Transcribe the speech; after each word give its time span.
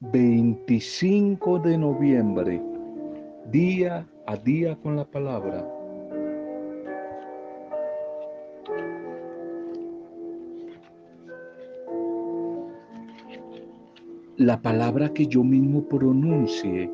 25 0.00 1.58
de 1.60 1.78
noviembre, 1.78 2.62
día 3.50 4.06
a 4.26 4.36
día 4.36 4.76
con 4.76 4.94
la 4.94 5.06
palabra. 5.06 5.66
La 14.36 14.60
palabra 14.60 15.08
que 15.14 15.26
yo 15.26 15.42
mismo 15.42 15.82
pronuncie 15.88 16.90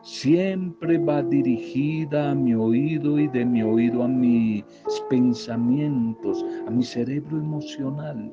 siempre 0.00 0.96
va 0.96 1.22
dirigida 1.22 2.30
a 2.30 2.34
mi 2.34 2.54
oído 2.54 3.18
y 3.18 3.28
de 3.28 3.44
mi 3.44 3.62
oído 3.62 4.02
a 4.02 4.08
mis 4.08 4.64
pensamientos, 5.10 6.42
a 6.66 6.70
mi 6.70 6.84
cerebro 6.84 7.36
emocional. 7.36 8.32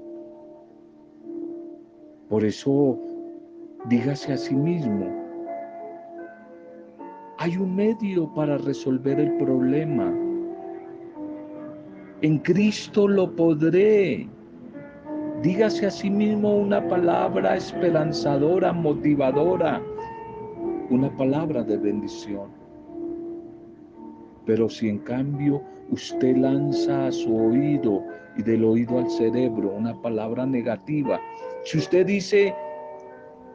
Por 2.29 2.45
eso 2.45 2.97
dígase 3.85 4.33
a 4.33 4.37
sí 4.37 4.55
mismo, 4.55 5.27
hay 7.37 7.55
un 7.57 7.75
medio 7.75 8.33
para 8.33 8.57
resolver 8.57 9.19
el 9.19 9.37
problema. 9.37 10.13
En 12.21 12.39
Cristo 12.39 13.07
lo 13.07 13.35
podré. 13.35 14.27
Dígase 15.43 15.85
a 15.85 15.91
sí 15.91 16.09
mismo 16.09 16.57
una 16.57 16.85
palabra 16.87 17.55
esperanzadora, 17.55 18.73
motivadora, 18.73 19.81
una 20.89 21.15
palabra 21.15 21.63
de 21.63 21.77
bendición. 21.77 22.49
Pero 24.47 24.67
si 24.67 24.89
en 24.89 24.97
cambio 24.99 25.61
usted 25.91 26.37
lanza 26.37 27.07
a 27.07 27.11
su 27.11 27.35
oído 27.35 28.03
y 28.35 28.41
del 28.41 28.63
oído 28.63 28.97
al 28.97 29.09
cerebro 29.11 29.75
una 29.75 29.93
palabra 30.01 30.45
negativa, 30.45 31.19
si 31.63 31.77
usted 31.77 32.07
dice, 32.07 32.55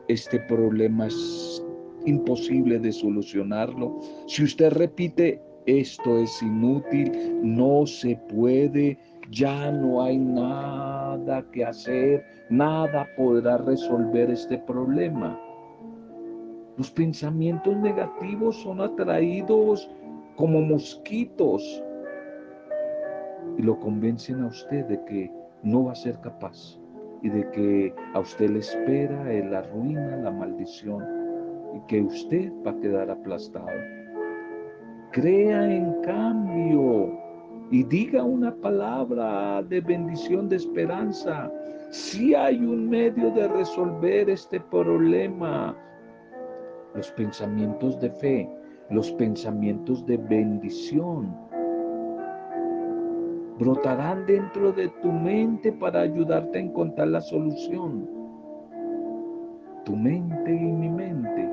este 0.09 0.39
problema 0.41 1.07
es 1.07 1.65
imposible 2.07 2.79
de 2.79 2.93
solucionarlo, 2.93 4.01
si 4.27 4.45
usted 4.45 4.73
repite, 4.73 5.41
esto 5.67 6.19
es 6.19 6.43
inútil, 6.43 7.39
no 7.43 7.87
se 7.87 8.17
puede, 8.29 8.99
ya 9.31 9.71
no 9.71 10.03
hay 10.03 10.19
nada 10.19 11.45
que 11.53 11.65
hacer, 11.65 12.25
nada 12.51 13.07
podrá 13.17 13.59
resolver 13.59 14.31
este 14.31 14.59
problema. 14.59 15.41
Los 16.77 16.91
pensamientos 16.91 17.77
negativos 17.77 18.57
son 18.57 18.81
atraídos 18.81 19.89
como 20.37 20.61
mosquitos 20.61 21.85
y 23.59 23.63
lo 23.63 23.79
convencen 23.79 24.43
a 24.43 24.47
usted 24.47 24.87
de 24.87 25.05
que 25.05 25.31
no 25.63 25.85
va 25.85 25.93
a 25.93 25.97
ser 25.97 26.19
capaz 26.21 26.82
y 27.23 27.29
de 27.29 27.49
que 27.51 27.95
a 28.15 28.21
usted 28.21 28.51
le 28.51 28.59
espera 28.59 29.25
la 29.25 29.63
ruina, 29.63 30.17
la 30.17 30.31
maldición 30.31 31.05
y 31.75 31.81
que 31.87 32.03
usted 32.03 32.53
va 32.67 32.73
a 32.73 32.81
quedar 32.81 33.11
aplastado. 33.11 33.69
Crea 35.13 35.71
en 35.71 36.03
cambio 36.03 37.19
y 37.71 37.85
diga 37.85 38.23
una 38.23 38.55
palabra 38.57 39.63
de 39.63 39.81
bendición, 39.81 40.49
de 40.49 40.57
esperanza. 40.57 41.51
Si 41.91 42.35
hay 42.35 42.59
un 42.59 42.89
medio 42.89 43.31
de 43.31 43.49
resolver 43.49 44.29
este 44.29 44.61
problema, 44.61 45.77
los 46.95 47.11
pensamientos 47.13 48.01
de 48.01 48.11
fe, 48.11 48.51
los 48.91 49.11
pensamientos 49.13 50.05
de 50.07 50.17
bendición, 50.17 51.35
brotarán 53.63 54.27
dentro 54.27 54.73
de 54.73 54.89
tu 54.89 55.13
mente 55.13 55.71
para 55.71 56.01
ayudarte 56.01 56.59
a 56.59 56.63
encontrar 56.63 57.09
la 57.09 57.21
solución. 57.21 58.09
Tu 59.85 59.95
mente 59.95 60.53
y 60.53 60.73
mi 60.73 60.89
mente 60.89 61.49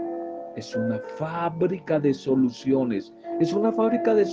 es 0.55 0.75
una 0.75 0.99
fábrica 1.17 1.99
de 1.99 2.14
soluciones. 2.14 3.14
Es 3.39 3.53
una 3.53 3.71
fábrica 3.71 4.15
de, 4.15 4.25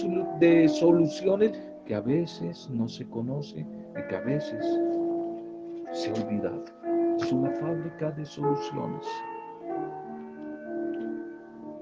soluciones 0.69 1.53
que 1.85 1.95
a 1.95 2.01
veces 2.01 2.69
no 2.71 2.89
se 2.89 3.07
conoce 3.09 3.61
y 3.61 4.09
que 4.09 4.17
a 4.17 4.21
veces 4.21 4.65
se 5.93 6.11
ha 6.11 6.15
olvidado. 6.15 6.65
Es 7.19 7.31
una 7.31 7.51
fábrica 7.51 8.11
de 8.13 8.25
soluciones. 8.25 9.07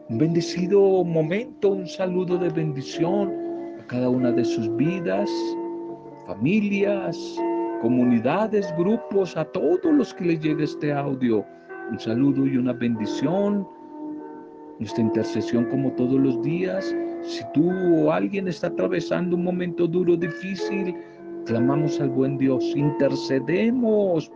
Un 0.09 0.19
bendecido 0.19 1.05
momento, 1.05 1.71
un 1.71 1.87
saludo 1.87 2.37
de 2.37 2.49
bendición 2.51 3.33
a 3.81 3.87
cada 3.87 4.09
una 4.09 4.33
de 4.33 4.45
sus 4.45 4.75
vidas, 4.77 5.31
familias, 6.27 7.37
comunidades, 7.83 8.73
grupos, 8.77 9.37
a 9.37 9.45
todos 9.47 9.93
los 9.93 10.15
que 10.15 10.25
les 10.25 10.41
llegue 10.41 10.65
este 10.65 10.93
audio. 10.93 11.45
Un 11.91 11.99
saludo 11.99 12.47
y 12.47 12.57
una 12.57 12.73
bendición. 12.73 13.67
Nuestra 14.79 15.03
intercesión 15.03 15.67
como 15.67 15.93
todos 15.93 16.19
los 16.19 16.43
días 16.43 16.95
si 17.25 17.43
tú 17.55 17.71
o 17.71 18.13
alguien 18.13 18.49
está 18.49 18.67
atravesando 18.67 19.37
un 19.37 19.45
momento 19.45 19.87
duro, 19.87 20.15
difícil, 20.15 20.95
clamamos 21.47 21.99
al 21.99 22.11
buen 22.11 22.37
Dios, 22.37 22.63
intercedemos 22.77 24.31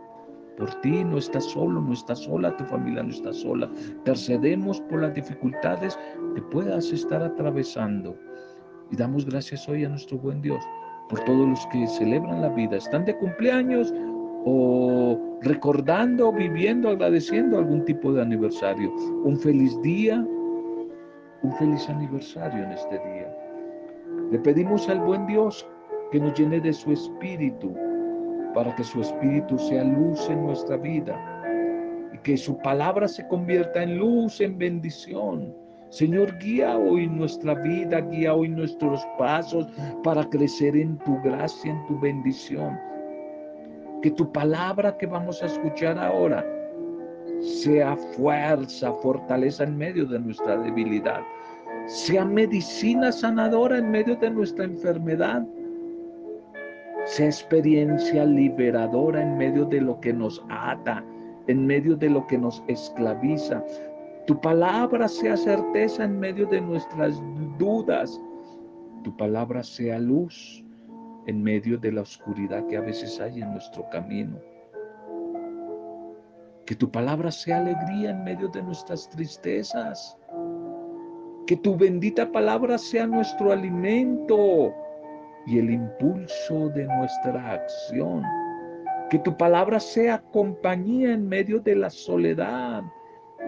por 0.57 0.73
ti, 0.81 1.03
no 1.03 1.19
estás 1.19 1.45
solo, 1.45 1.79
no 1.81 1.93
estás 1.93 2.19
sola, 2.19 2.57
tu 2.57 2.65
familia 2.65 3.03
no 3.03 3.11
está 3.11 3.31
sola. 3.31 3.69
Intercedemos 3.97 4.81
por 4.81 5.01
las 5.01 5.13
dificultades 5.13 5.97
que 6.33 6.41
puedas 6.41 6.91
estar 6.91 7.21
atravesando. 7.21 8.17
Y 8.91 8.95
damos 8.95 9.25
gracias 9.25 9.69
hoy 9.69 9.85
a 9.85 9.89
nuestro 9.89 10.17
buen 10.17 10.41
Dios 10.41 10.63
por 11.09 11.19
todos 11.21 11.47
los 11.47 11.67
que 11.67 11.87
celebran 11.87 12.41
la 12.41 12.49
vida, 12.49 12.77
están 12.77 13.03
de 13.05 13.17
cumpleaños 13.17 13.93
o 14.45 15.19
recordando, 15.41 16.31
viviendo, 16.31 16.89
agradeciendo 16.89 17.57
algún 17.57 17.83
tipo 17.85 18.13
de 18.13 18.21
aniversario. 18.21 18.93
Un 19.23 19.37
feliz 19.39 19.79
día, 19.81 20.23
un 21.41 21.51
feliz 21.57 21.89
aniversario 21.89 22.63
en 22.63 22.71
este 22.71 22.95
día. 22.99 23.35
Le 24.31 24.39
pedimos 24.39 24.87
al 24.87 24.99
buen 25.01 25.25
Dios 25.25 25.67
que 26.11 26.19
nos 26.19 26.37
llene 26.39 26.59
de 26.59 26.73
su 26.73 26.91
espíritu, 26.91 27.73
para 28.53 28.75
que 28.75 28.83
su 28.83 29.01
espíritu 29.01 29.57
sea 29.57 29.83
luz 29.83 30.29
en 30.29 30.45
nuestra 30.45 30.77
vida 30.77 31.15
y 32.13 32.17
que 32.19 32.37
su 32.37 32.57
palabra 32.59 33.07
se 33.07 33.27
convierta 33.27 33.83
en 33.83 33.97
luz, 33.97 34.41
en 34.41 34.57
bendición. 34.57 35.53
Señor, 35.89 36.37
guía 36.37 36.77
hoy 36.77 37.07
nuestra 37.07 37.55
vida, 37.55 37.99
guía 38.01 38.33
hoy 38.33 38.49
nuestros 38.49 39.03
pasos 39.17 39.67
para 40.03 40.23
crecer 40.29 40.77
en 40.77 40.97
tu 40.99 41.19
gracia, 41.23 41.71
en 41.71 41.87
tu 41.87 41.99
bendición. 41.99 42.77
Que 44.03 44.11
tu 44.11 44.31
palabra 44.31 44.95
que 44.97 45.07
vamos 45.07 45.41
a 45.41 45.47
escuchar 45.47 45.97
ahora 45.97 46.45
sea 47.41 47.95
fuerza, 47.95 48.93
fortaleza 49.01 49.63
en 49.63 49.77
medio 49.77 50.05
de 50.05 50.19
nuestra 50.19 50.57
debilidad, 50.57 51.21
sea 51.87 52.23
medicina 52.23 53.11
sanadora 53.11 53.79
en 53.79 53.89
medio 53.89 54.15
de 54.15 54.29
nuestra 54.29 54.65
enfermedad, 54.65 55.43
sea 57.05 57.25
experiencia 57.27 58.25
liberadora 58.25 59.23
en 59.23 59.37
medio 59.37 59.65
de 59.65 59.81
lo 59.81 59.99
que 59.99 60.13
nos 60.13 60.43
ata, 60.49 61.03
en 61.47 61.65
medio 61.65 61.95
de 61.95 62.09
lo 62.09 62.27
que 62.27 62.37
nos 62.37 62.61
esclaviza. 62.67 63.63
Tu 64.27 64.39
palabra 64.39 65.07
sea 65.07 65.35
certeza 65.35 66.03
en 66.03 66.19
medio 66.19 66.45
de 66.45 66.61
nuestras 66.61 67.21
dudas. 67.57 68.21
Tu 69.03 69.15
palabra 69.17 69.63
sea 69.63 69.97
luz 69.97 70.63
en 71.25 71.41
medio 71.41 71.77
de 71.77 71.91
la 71.91 72.01
oscuridad 72.01 72.65
que 72.67 72.77
a 72.77 72.81
veces 72.81 73.19
hay 73.19 73.41
en 73.41 73.51
nuestro 73.51 73.89
camino. 73.89 74.37
Que 76.65 76.75
tu 76.75 76.91
palabra 76.91 77.31
sea 77.31 77.57
alegría 77.57 78.11
en 78.11 78.23
medio 78.23 78.47
de 78.49 78.61
nuestras 78.61 79.09
tristezas. 79.09 80.17
Que 81.47 81.55
tu 81.55 81.75
bendita 81.75 82.31
palabra 82.31 82.77
sea 82.77 83.07
nuestro 83.07 83.51
alimento 83.51 84.71
y 85.47 85.57
el 85.57 85.71
impulso 85.71 86.69
de 86.69 86.85
nuestra 86.85 87.53
acción. 87.53 88.23
Que 89.09 89.17
tu 89.17 89.35
palabra 89.35 89.79
sea 89.79 90.21
compañía 90.31 91.13
en 91.13 91.27
medio 91.27 91.59
de 91.59 91.75
la 91.75 91.89
soledad 91.89 92.83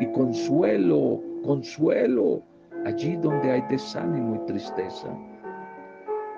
y 0.02 0.12
consuelo, 0.12 1.22
consuelo 1.44 2.44
allí 2.86 3.16
donde 3.18 3.52
hay 3.52 3.64
desánimo 3.70 4.36
y 4.36 4.46
tristeza. 4.48 5.08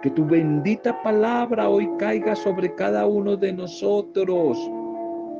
Que 0.02 0.12
tu 0.12 0.26
bendita 0.26 1.02
palabra 1.02 1.70
hoy 1.70 1.90
caiga 1.98 2.36
sobre 2.36 2.76
cada 2.76 3.08
uno 3.08 3.38
de 3.38 3.54
nosotros 3.54 4.60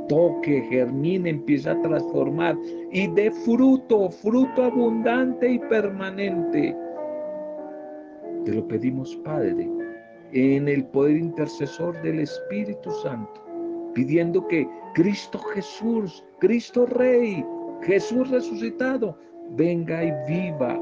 toque, 0.08 0.62
germine, 0.70 1.30
empieza 1.30 1.72
a 1.72 1.82
transformar 1.82 2.58
y 2.92 3.08
dé 3.08 3.32
fruto, 3.32 4.10
fruto 4.10 4.64
abundante 4.64 5.54
y 5.54 5.60
permanente. 5.60 6.76
Te 8.46 8.54
lo 8.54 8.68
pedimos, 8.68 9.16
Padre, 9.24 9.70
en 10.34 10.68
el 10.68 10.86
poder 10.88 11.18
intercesor 11.18 12.02
del 12.02 12.20
Espíritu 12.20 12.92
Santo, 12.92 13.42
pidiendo 13.94 14.46
que 14.48 14.68
Cristo 14.94 15.40
Jesús, 15.40 16.24
Cristo 16.40 16.86
Rey, 16.86 17.46
Jesús 17.86 18.30
resucitado, 18.30 19.18
venga 19.52 20.04
y 20.04 20.12
viva 20.28 20.80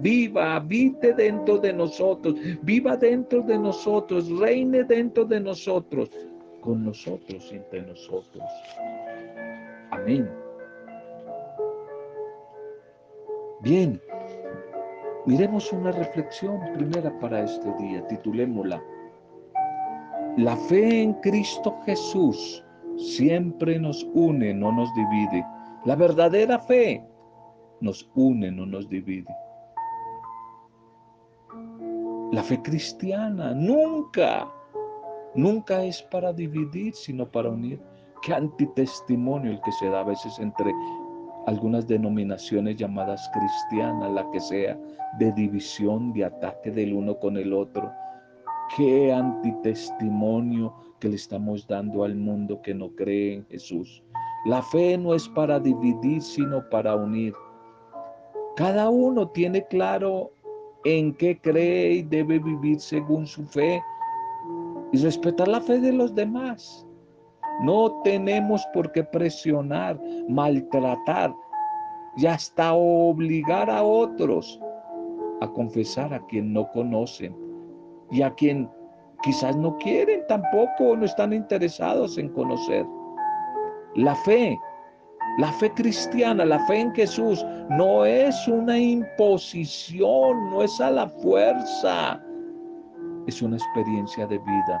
viva, 0.00 0.56
habite 0.56 1.12
dentro 1.12 1.58
de 1.58 1.72
nosotros, 1.72 2.34
viva 2.62 2.96
dentro 2.96 3.42
de 3.42 3.58
nosotros, 3.58 4.28
reine 4.38 4.84
dentro 4.84 5.24
de 5.24 5.40
nosotros, 5.40 6.10
con 6.60 6.84
nosotros 6.84 7.50
entre 7.52 7.82
nosotros. 7.82 8.44
Amén. 9.90 10.28
Bien, 13.62 14.00
miremos 15.26 15.70
una 15.72 15.92
reflexión 15.92 16.58
primera 16.74 17.12
para 17.20 17.44
este 17.44 17.70
día, 17.78 18.06
titulémosla. 18.08 18.82
La 20.38 20.56
fe 20.56 21.02
en 21.02 21.12
Cristo 21.14 21.76
Jesús 21.84 22.64
siempre 22.96 23.78
nos 23.78 24.04
une, 24.14 24.54
no 24.54 24.72
nos 24.72 24.88
divide. 24.94 25.44
La 25.86 25.96
verdadera 25.96 26.58
fe 26.58 27.02
nos 27.80 28.10
une, 28.14 28.50
no 28.50 28.66
nos 28.66 28.86
divide. 28.88 29.34
La 32.32 32.42
fe 32.42 32.60
cristiana 32.60 33.54
nunca, 33.54 34.46
nunca 35.34 35.82
es 35.82 36.02
para 36.02 36.34
dividir, 36.34 36.94
sino 36.94 37.24
para 37.24 37.48
unir. 37.48 37.80
Qué 38.22 38.34
antitestimonio 38.34 39.52
el 39.52 39.60
que 39.62 39.72
se 39.72 39.88
da 39.88 40.00
a 40.00 40.04
veces 40.04 40.38
entre 40.38 40.70
algunas 41.46 41.88
denominaciones 41.88 42.76
llamadas 42.76 43.30
cristianas, 43.32 44.12
la 44.12 44.30
que 44.32 44.40
sea, 44.40 44.78
de 45.18 45.32
división, 45.32 46.12
de 46.12 46.26
ataque 46.26 46.70
del 46.70 46.92
uno 46.92 47.18
con 47.18 47.38
el 47.38 47.54
otro. 47.54 47.90
Qué 48.76 49.12
antitestimonio 49.12 50.74
que 51.00 51.08
le 51.08 51.16
estamos 51.16 51.66
dando 51.66 52.04
al 52.04 52.14
mundo 52.16 52.60
que 52.60 52.74
no 52.74 52.94
cree 52.94 53.36
en 53.36 53.46
Jesús. 53.46 54.04
La 54.46 54.62
fe 54.62 54.96
no 54.96 55.14
es 55.14 55.28
para 55.28 55.60
dividir, 55.60 56.22
sino 56.22 56.66
para 56.70 56.96
unir. 56.96 57.34
Cada 58.56 58.88
uno 58.88 59.28
tiene 59.28 59.66
claro 59.66 60.32
en 60.84 61.14
qué 61.14 61.38
cree 61.38 61.94
y 61.94 62.02
debe 62.02 62.38
vivir 62.38 62.80
según 62.80 63.26
su 63.26 63.44
fe 63.44 63.82
y 64.92 64.98
respetar 64.98 65.48
la 65.48 65.60
fe 65.60 65.78
de 65.78 65.92
los 65.92 66.14
demás. 66.14 66.86
No 67.62 68.00
tenemos 68.02 68.64
por 68.72 68.90
qué 68.92 69.04
presionar, 69.04 70.00
maltratar 70.28 71.34
y 72.16 72.26
hasta 72.26 72.72
obligar 72.72 73.68
a 73.70 73.82
otros 73.82 74.58
a 75.42 75.48
confesar 75.52 76.12
a 76.12 76.24
quien 76.26 76.52
no 76.52 76.70
conocen 76.72 77.36
y 78.10 78.22
a 78.22 78.30
quien 78.34 78.68
quizás 79.22 79.56
no 79.56 79.76
quieren 79.78 80.22
tampoco, 80.28 80.96
no 80.96 81.04
están 81.04 81.32
interesados 81.32 82.18
en 82.18 82.30
conocer. 82.30 82.86
La 83.94 84.14
fe 84.14 84.58
la 85.38 85.52
fe 85.52 85.70
cristiana, 85.72 86.44
la 86.44 86.58
fe 86.66 86.80
en 86.80 86.94
Jesús, 86.94 87.44
no 87.70 88.04
es 88.04 88.48
una 88.48 88.78
imposición, 88.78 90.50
no 90.50 90.62
es 90.62 90.80
a 90.80 90.90
la 90.90 91.08
fuerza, 91.08 92.20
es 93.26 93.40
una 93.40 93.56
experiencia 93.56 94.26
de 94.26 94.38
vida. 94.38 94.80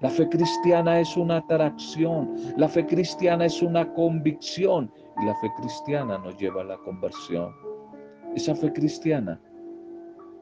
La 0.00 0.10
fe 0.10 0.28
cristiana 0.28 1.00
es 1.00 1.16
una 1.16 1.38
atracción, 1.38 2.34
la 2.56 2.68
fe 2.68 2.84
cristiana 2.84 3.46
es 3.46 3.62
una 3.62 3.90
convicción 3.94 4.92
y 5.20 5.24
la 5.24 5.34
fe 5.36 5.50
cristiana 5.56 6.18
nos 6.18 6.36
lleva 6.36 6.60
a 6.60 6.64
la 6.64 6.76
conversión. 6.78 7.54
Esa 8.34 8.54
fe 8.54 8.70
cristiana 8.72 9.40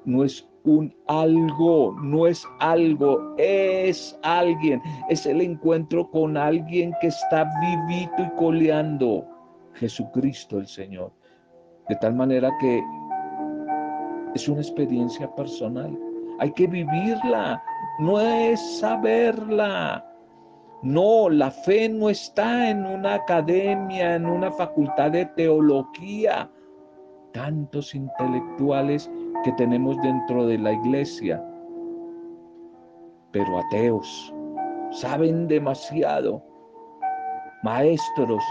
no 0.04 0.24
es 0.24 0.48
un 0.64 0.94
algo, 1.06 1.94
no 2.02 2.26
es 2.26 2.46
algo, 2.60 3.34
es 3.36 4.18
alguien, 4.22 4.80
es 5.10 5.26
el 5.26 5.40
encuentro 5.40 6.10
con 6.10 6.36
alguien 6.36 6.94
que 7.00 7.08
está 7.08 7.50
vivito 7.60 8.22
y 8.22 8.30
coleando. 8.36 9.26
Jesucristo 9.74 10.58
el 10.58 10.66
Señor. 10.66 11.12
De 11.88 11.96
tal 11.96 12.14
manera 12.14 12.50
que 12.60 12.82
es 14.34 14.48
una 14.48 14.60
experiencia 14.60 15.32
personal. 15.34 15.96
Hay 16.38 16.50
que 16.52 16.66
vivirla, 16.66 17.62
no 17.98 18.20
es 18.20 18.78
saberla. 18.78 20.04
No, 20.82 21.30
la 21.30 21.50
fe 21.50 21.88
no 21.88 22.10
está 22.10 22.68
en 22.68 22.84
una 22.84 23.14
academia, 23.14 24.16
en 24.16 24.26
una 24.26 24.50
facultad 24.50 25.12
de 25.12 25.26
teología. 25.26 26.50
Tantos 27.32 27.94
intelectuales 27.94 29.10
que 29.44 29.52
tenemos 29.52 30.00
dentro 30.02 30.46
de 30.46 30.58
la 30.58 30.72
iglesia, 30.72 31.44
pero 33.30 33.58
ateos, 33.58 34.34
saben 34.90 35.46
demasiado, 35.46 36.42
maestros 37.62 38.42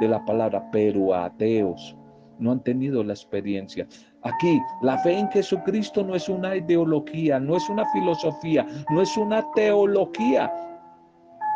de 0.00 0.08
la 0.08 0.24
palabra, 0.24 0.68
pero 0.72 1.14
ateos 1.14 1.96
no 2.38 2.52
han 2.52 2.62
tenido 2.62 3.02
la 3.04 3.12
experiencia. 3.12 3.86
Aquí, 4.22 4.60
la 4.82 4.98
fe 4.98 5.18
en 5.18 5.30
Jesucristo 5.30 6.04
no 6.04 6.14
es 6.14 6.28
una 6.28 6.56
ideología, 6.56 7.38
no 7.38 7.56
es 7.56 7.68
una 7.68 7.84
filosofía, 7.92 8.66
no 8.90 9.02
es 9.02 9.16
una 9.16 9.44
teología. 9.52 10.52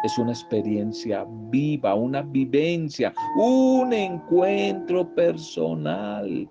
Es 0.04 0.18
una 0.18 0.32
experiencia 0.32 1.24
viva, 1.50 1.94
una 1.94 2.22
vivencia, 2.22 3.12
un 3.36 3.92
encuentro 3.92 5.08
personal, 5.14 6.48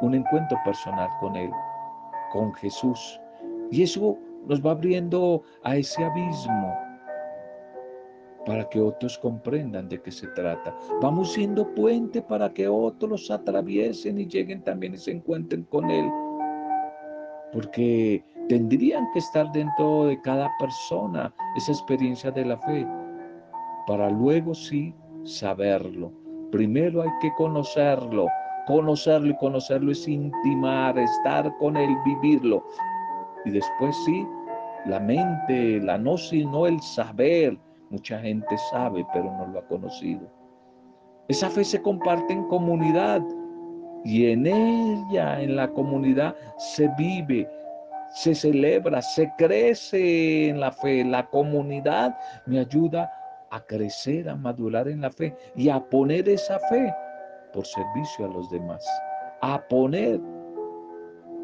un 0.00 0.14
encuentro 0.14 0.58
personal 0.64 1.08
con 1.20 1.36
Él, 1.36 1.50
con 2.32 2.52
Jesús. 2.54 3.20
Y 3.70 3.82
eso 3.82 4.16
nos 4.46 4.64
va 4.64 4.72
abriendo 4.72 5.42
a 5.64 5.76
ese 5.76 6.04
abismo 6.04 6.74
para 8.46 8.66
que 8.70 8.80
otros 8.80 9.18
comprendan 9.18 9.90
de 9.90 10.00
qué 10.00 10.10
se 10.10 10.26
trata. 10.28 10.74
Vamos 11.02 11.34
siendo 11.34 11.66
puente 11.74 12.22
para 12.22 12.52
que 12.52 12.66
otros 12.66 13.30
atraviesen 13.30 14.18
y 14.18 14.26
lleguen 14.26 14.62
también 14.62 14.94
y 14.94 14.98
se 14.98 15.12
encuentren 15.12 15.64
con 15.64 15.90
Él. 15.90 16.10
Porque 17.52 18.24
tendrían 18.48 19.06
que 19.12 19.18
estar 19.18 19.52
dentro 19.52 20.06
de 20.06 20.20
cada 20.22 20.50
persona 20.58 21.32
esa 21.56 21.72
experiencia 21.72 22.30
de 22.30 22.46
la 22.46 22.56
fe, 22.58 22.86
para 23.86 24.08
luego 24.08 24.54
sí 24.54 24.94
saberlo. 25.24 26.10
Primero 26.50 27.02
hay 27.02 27.10
que 27.20 27.30
conocerlo. 27.34 28.28
Conocerlo 28.68 29.30
y 29.30 29.36
conocerlo 29.38 29.90
es 29.90 30.06
intimar, 30.06 30.96
estar 30.96 31.52
con 31.56 31.76
Él, 31.76 31.90
vivirlo. 32.04 32.62
Y 33.44 33.50
después 33.50 33.96
sí, 34.04 34.24
la 34.86 35.00
mente, 35.00 35.80
la 35.80 35.98
gnosis, 35.98 36.46
no 36.46 36.66
el 36.66 36.80
saber, 36.80 37.58
Mucha 37.90 38.18
gente 38.20 38.56
sabe, 38.70 39.06
pero 39.12 39.24
no 39.24 39.46
lo 39.46 39.60
ha 39.60 39.66
conocido. 39.66 40.20
Esa 41.28 41.48
fe 41.48 41.64
se 41.64 41.80
comparte 41.80 42.32
en 42.32 42.44
comunidad 42.44 43.22
y 44.04 44.30
en 44.30 44.46
ella, 44.46 45.40
en 45.40 45.56
la 45.56 45.68
comunidad, 45.68 46.34
se 46.58 46.88
vive, 46.98 47.48
se 48.14 48.34
celebra, 48.34 49.00
se 49.00 49.32
crece 49.38 50.48
en 50.50 50.60
la 50.60 50.70
fe. 50.70 51.02
La 51.04 51.26
comunidad 51.28 52.16
me 52.46 52.60
ayuda 52.60 53.10
a 53.50 53.60
crecer, 53.60 54.28
a 54.28 54.36
madurar 54.36 54.88
en 54.88 55.00
la 55.00 55.10
fe 55.10 55.34
y 55.56 55.70
a 55.70 55.80
poner 55.80 56.28
esa 56.28 56.58
fe 56.68 56.92
por 57.58 57.66
servicio 57.66 58.24
a 58.24 58.28
los 58.28 58.48
demás. 58.50 58.86
A 59.40 59.60
poner 59.66 60.20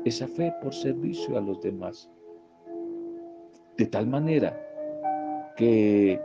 esa 0.05 0.29
fe 0.29 0.55
por 0.63 0.73
servicio 0.73 1.37
a 1.37 1.41
los 1.41 1.61
demás. 1.61 2.09
De 3.77 3.87
tal 3.87 4.07
manera 4.07 4.57
que 5.57 6.23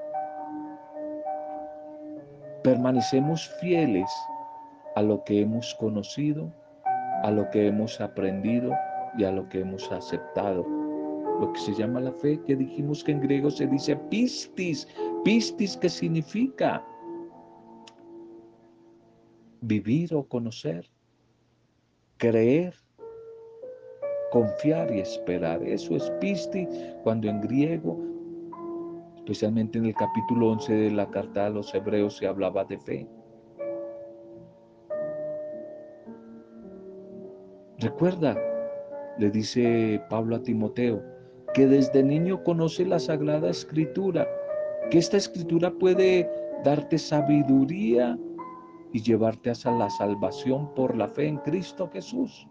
permanecemos 2.63 3.49
fieles 3.59 4.07
a 4.95 5.01
lo 5.01 5.23
que 5.23 5.41
hemos 5.41 5.73
conocido, 5.79 6.53
a 7.23 7.31
lo 7.31 7.49
que 7.49 7.65
hemos 7.65 7.99
aprendido 7.99 8.71
y 9.17 9.23
a 9.23 9.31
lo 9.31 9.49
que 9.49 9.61
hemos 9.61 9.91
aceptado. 9.91 10.67
Lo 11.39 11.51
que 11.51 11.59
se 11.61 11.73
llama 11.73 11.99
la 11.99 12.11
fe, 12.11 12.39
que 12.45 12.55
dijimos 12.55 13.03
que 13.03 13.13
en 13.13 13.21
griego 13.21 13.49
se 13.49 13.65
dice 13.65 13.95
pistis, 13.95 14.87
pistis 15.23 15.75
que 15.77 15.89
significa 15.89 16.85
vivir 19.61 20.13
o 20.13 20.27
conocer, 20.27 20.89
creer, 22.17 22.75
confiar 24.31 24.93
y 24.93 24.99
esperar. 24.99 25.63
Eso 25.63 25.95
es 25.95 26.09
pistis 26.19 26.67
cuando 27.03 27.27
en 27.29 27.41
griego 27.41 28.09
especialmente 29.29 29.77
en 29.77 29.85
el 29.85 29.93
capítulo 29.93 30.49
11 30.53 30.73
de 30.73 30.89
la 30.89 31.07
carta 31.11 31.45
a 31.45 31.49
los 31.51 31.75
hebreos 31.75 32.17
se 32.17 32.25
hablaba 32.25 32.65
de 32.65 32.79
fe. 32.79 33.07
Recuerda, 37.77 38.35
le 39.19 39.29
dice 39.29 40.01
Pablo 40.09 40.37
a 40.37 40.41
Timoteo, 40.41 41.03
que 41.53 41.67
desde 41.67 42.01
niño 42.01 42.43
conoce 42.43 42.83
la 42.87 42.97
Sagrada 42.97 43.51
Escritura, 43.51 44.27
que 44.89 44.97
esta 44.97 45.17
Escritura 45.17 45.69
puede 45.77 46.27
darte 46.63 46.97
sabiduría 46.97 48.17
y 48.93 49.01
llevarte 49.01 49.49
hasta 49.49 49.71
la 49.71 49.89
salvación 49.89 50.73
por 50.73 50.95
la 50.95 51.07
fe 51.07 51.27
en 51.27 51.37
Cristo 51.37 51.89
Jesús. 51.91 52.47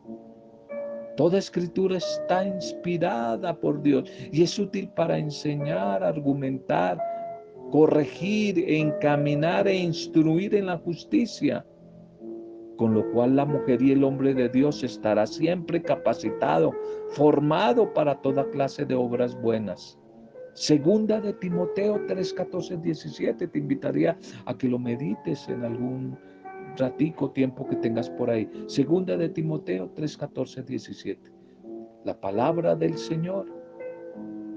Toda 1.16 1.38
escritura 1.38 1.96
está 1.96 2.46
inspirada 2.46 3.58
por 3.58 3.82
Dios 3.82 4.08
y 4.30 4.44
es 4.44 4.56
útil 4.58 4.88
para 4.90 5.18
enseñar, 5.18 6.04
argumentar, 6.04 6.96
corregir, 7.72 8.64
encaminar 8.70 9.66
e 9.66 9.76
instruir 9.76 10.54
en 10.54 10.66
la 10.66 10.78
justicia. 10.78 11.66
Con 12.76 12.94
lo 12.94 13.10
cual 13.10 13.34
la 13.34 13.44
mujer 13.44 13.82
y 13.82 13.90
el 13.90 14.04
hombre 14.04 14.32
de 14.32 14.48
Dios 14.48 14.84
estará 14.84 15.26
siempre 15.26 15.82
capacitado, 15.82 16.72
formado 17.08 17.92
para 17.92 18.14
toda 18.22 18.48
clase 18.50 18.84
de 18.84 18.94
obras 18.94 19.34
buenas. 19.42 19.98
Segunda 20.54 21.20
de 21.20 21.32
Timoteo 21.34 22.00
3, 22.06 22.32
14, 22.32 22.76
17, 22.78 23.48
te 23.48 23.58
invitaría 23.58 24.16
a 24.44 24.56
que 24.56 24.68
lo 24.68 24.78
medites 24.78 25.48
en 25.48 25.64
algún 25.64 26.18
ratico, 26.78 27.30
tiempo 27.30 27.66
que 27.68 27.76
tengas 27.76 28.08
por 28.10 28.30
ahí. 28.30 28.48
Segunda 28.66 29.16
de 29.16 29.28
Timoteo 29.28 29.90
3, 29.94 30.16
14, 30.16 30.62
17. 30.62 31.30
La 32.04 32.18
palabra 32.18 32.74
del 32.74 32.96
Señor 32.96 33.46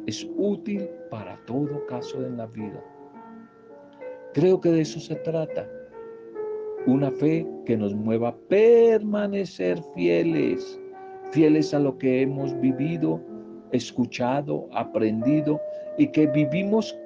es 0.06 0.28
útil 0.38 0.90
para 1.10 1.38
todo 1.46 1.86
caso 1.88 2.25
en 2.25 2.38
la 2.38 2.48
vida. 2.48 2.84
Creo 4.34 4.62
que 4.62 4.72
de 4.72 4.82
eso 4.82 5.00
se 5.00 5.16
trata. 5.16 5.68
Una 6.88 7.12
fe 7.12 7.46
que 7.66 7.78
nos 7.78 7.94
mueva 7.94 8.30
a 8.30 8.36
permanecer 8.48 9.82
fieles, 9.94 10.80
fieles 11.32 11.74
a 11.74 11.80
lo 11.80 11.98
que 11.98 12.22
hemos 12.22 12.60
vivido, 12.60 13.22
escuchado, 13.72 14.68
aprendido 14.74 15.60
y 15.98 16.08
que 16.08 16.28
vivimos 16.28 16.98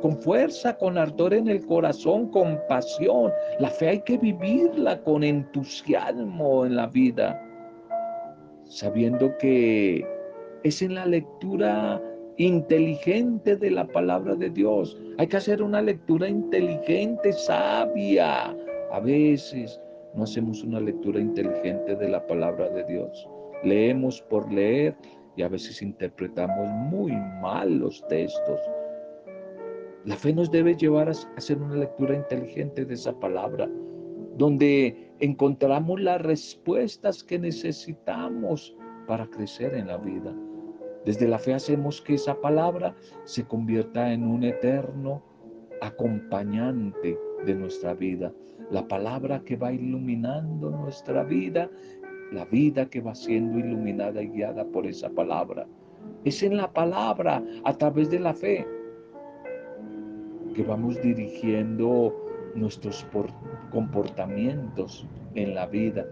con 0.00 0.16
fuerza, 0.16 0.76
con 0.76 0.98
ardor 0.98 1.34
en 1.34 1.48
el 1.48 1.64
corazón, 1.66 2.28
con 2.30 2.58
pasión. 2.68 3.32
La 3.58 3.68
fe 3.68 3.88
hay 3.88 4.00
que 4.00 4.18
vivirla 4.18 5.02
con 5.02 5.22
entusiasmo 5.22 6.66
en 6.66 6.76
la 6.76 6.86
vida, 6.86 7.40
sabiendo 8.64 9.36
que 9.38 10.06
es 10.62 10.82
en 10.82 10.94
la 10.94 11.06
lectura 11.06 12.00
inteligente 12.36 13.56
de 13.56 13.70
la 13.70 13.86
palabra 13.86 14.34
de 14.34 14.50
Dios. 14.50 14.98
Hay 15.18 15.26
que 15.26 15.36
hacer 15.36 15.62
una 15.62 15.82
lectura 15.82 16.28
inteligente, 16.28 17.32
sabia. 17.32 18.56
A 18.92 19.00
veces 19.00 19.80
no 20.14 20.24
hacemos 20.24 20.64
una 20.64 20.80
lectura 20.80 21.20
inteligente 21.20 21.94
de 21.94 22.08
la 22.08 22.26
palabra 22.26 22.68
de 22.70 22.84
Dios. 22.84 23.28
Leemos 23.62 24.22
por 24.22 24.50
leer 24.52 24.96
y 25.36 25.42
a 25.42 25.48
veces 25.48 25.82
interpretamos 25.82 26.68
muy 26.90 27.12
mal 27.40 27.78
los 27.78 28.06
textos. 28.08 28.60
La 30.06 30.16
fe 30.16 30.32
nos 30.32 30.50
debe 30.50 30.76
llevar 30.76 31.08
a 31.08 31.12
hacer 31.36 31.60
una 31.60 31.76
lectura 31.76 32.16
inteligente 32.16 32.86
de 32.86 32.94
esa 32.94 33.12
palabra, 33.12 33.68
donde 34.38 35.12
encontramos 35.18 36.00
las 36.00 36.22
respuestas 36.22 37.22
que 37.22 37.38
necesitamos 37.38 38.74
para 39.06 39.26
crecer 39.26 39.74
en 39.74 39.88
la 39.88 39.98
vida. 39.98 40.34
Desde 41.04 41.28
la 41.28 41.38
fe 41.38 41.52
hacemos 41.52 42.00
que 42.00 42.14
esa 42.14 42.40
palabra 42.40 42.94
se 43.24 43.44
convierta 43.44 44.12
en 44.12 44.26
un 44.26 44.42
eterno 44.42 45.22
acompañante 45.82 47.18
de 47.44 47.54
nuestra 47.54 47.94
vida. 47.94 48.32
La 48.70 48.86
palabra 48.88 49.42
que 49.44 49.56
va 49.56 49.72
iluminando 49.72 50.70
nuestra 50.70 51.24
vida, 51.24 51.70
la 52.32 52.46
vida 52.46 52.86
que 52.88 53.00
va 53.00 53.14
siendo 53.14 53.58
iluminada 53.58 54.22
y 54.22 54.28
guiada 54.28 54.64
por 54.64 54.86
esa 54.86 55.10
palabra. 55.10 55.66
Es 56.24 56.42
en 56.42 56.56
la 56.56 56.72
palabra, 56.72 57.42
a 57.64 57.72
través 57.74 58.10
de 58.10 58.20
la 58.20 58.32
fe, 58.32 58.66
que 60.54 60.62
vamos 60.62 61.00
dirigiendo 61.02 62.14
nuestros 62.54 63.06
comportamientos 63.70 65.06
en 65.34 65.54
la 65.54 65.66
vida. 65.66 66.06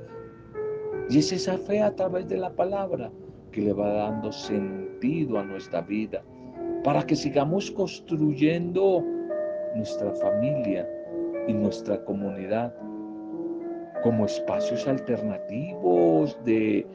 Y 1.11 1.18
es 1.18 1.33
esa 1.33 1.59
fe 1.59 1.83
a 1.83 1.95
través 1.95 2.28
de 2.28 2.37
la 2.37 2.50
palabra 2.50 3.11
que 3.52 3.62
le 3.62 3.73
va 3.73 3.92
dando 3.92 4.30
sentido 4.30 5.38
a 5.38 5.45
nuestra 5.45 5.80
vida, 5.80 6.23
para 6.85 7.02
que 7.04 7.16
sigamos 7.16 7.71
construyendo 7.71 9.02
nuestra 9.75 10.12
familia 10.12 10.88
y 11.47 11.52
nuestra 11.52 12.04
comunidad 12.04 12.75
como 14.02 14.26
espacios 14.26 14.87
alternativos 14.87 16.38
de, 16.45 16.87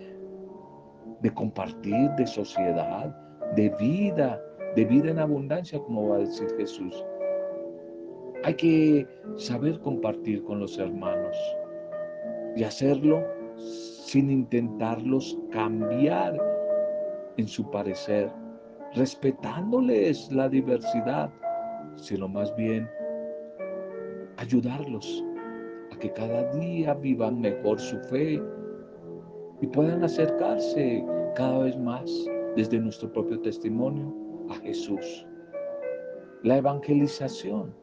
de 1.21 1.33
compartir, 1.33 2.09
de 2.12 2.27
sociedad, 2.27 3.15
de 3.55 3.69
vida, 3.79 4.41
de 4.75 4.85
vida 4.85 5.12
en 5.12 5.19
abundancia, 5.19 5.79
como 5.79 6.09
va 6.09 6.15
a 6.17 6.19
decir 6.19 6.47
Jesús. 6.57 7.03
Hay 8.45 8.55
que 8.55 9.07
saber 9.38 9.79
compartir 9.79 10.43
con 10.43 10.59
los 10.59 10.77
hermanos 10.77 11.38
y 12.57 12.63
hacerlo 12.65 13.23
sin 13.55 14.29
intentarlos 14.29 15.39
cambiar 15.50 16.38
en 17.38 17.47
su 17.47 17.69
parecer, 17.71 18.29
respetándoles 18.95 20.29
la 20.33 20.50
diversidad, 20.50 21.31
sino 21.95 22.27
más 22.27 22.53
bien 22.57 22.89
ayudarlos 24.35 25.23
a 25.93 26.00
que 26.00 26.12
cada 26.12 26.51
día 26.51 26.95
vivan 26.95 27.39
mejor 27.39 27.79
su 27.79 27.97
fe 28.09 28.41
y 29.62 29.67
puedan 29.67 30.03
acercarse 30.03 31.01
cada 31.35 31.59
vez 31.59 31.77
más 31.79 32.12
desde 32.57 32.77
nuestro 32.77 33.09
propio 33.13 33.39
testimonio 33.39 34.13
a 34.50 34.55
Jesús. 34.55 35.25
La 36.43 36.57
evangelización 36.57 37.73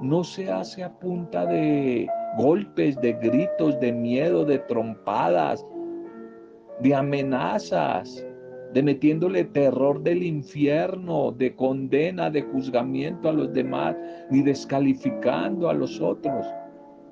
no 0.00 0.24
se 0.24 0.50
hace 0.50 0.82
a 0.82 0.92
punta 0.98 1.46
de 1.46 2.08
golpes, 2.38 3.00
de 3.00 3.12
gritos, 3.14 3.78
de 3.80 3.92
miedo, 3.92 4.44
de 4.44 4.58
trompadas, 4.60 5.64
de 6.80 6.94
amenazas, 6.94 8.24
de 8.72 8.82
metiéndole 8.82 9.44
terror 9.44 10.02
del 10.02 10.22
infierno, 10.22 11.32
de 11.32 11.54
condena, 11.54 12.30
de 12.30 12.42
juzgamiento 12.42 13.28
a 13.28 13.32
los 13.32 13.52
demás, 13.52 13.94
ni 14.30 14.42
descalificando 14.42 15.68
a 15.68 15.74
los 15.74 16.00
otros. 16.00 16.46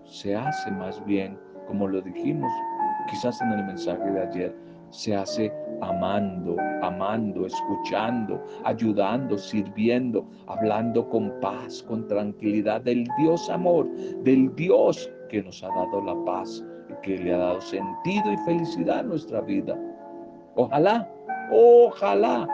Se 0.05 0.35
hace 0.35 0.71
más 0.71 1.05
bien, 1.05 1.39
como 1.67 1.87
lo 1.87 2.01
dijimos 2.01 2.51
quizás 3.11 3.41
en 3.43 3.53
el 3.53 3.65
mensaje 3.65 4.11
de 4.11 4.21
ayer, 4.21 4.57
se 4.91 5.15
hace 5.15 5.53
amando, 5.81 6.57
amando, 6.83 7.47
escuchando, 7.47 8.43
ayudando, 8.65 9.39
sirviendo, 9.39 10.27
hablando 10.47 11.09
con 11.09 11.33
paz, 11.41 11.83
con 11.83 12.07
tranquilidad 12.07 12.83
del 12.83 13.07
Dios 13.19 13.49
amor, 13.49 13.89
del 14.25 14.55
Dios 14.55 15.11
que 15.29 15.43
nos 15.43 15.63
ha 15.63 15.69
dado 15.69 16.03
la 16.05 16.25
paz 16.25 16.65
que 17.03 17.19
le 17.19 17.35
ha 17.35 17.39
dado 17.39 17.61
sentido 17.61 18.33
y 18.33 18.37
felicidad 18.39 19.01
a 19.01 19.03
nuestra 19.03 19.41
vida. 19.41 19.79
Ojalá, 20.57 21.09
ojalá. 21.53 22.49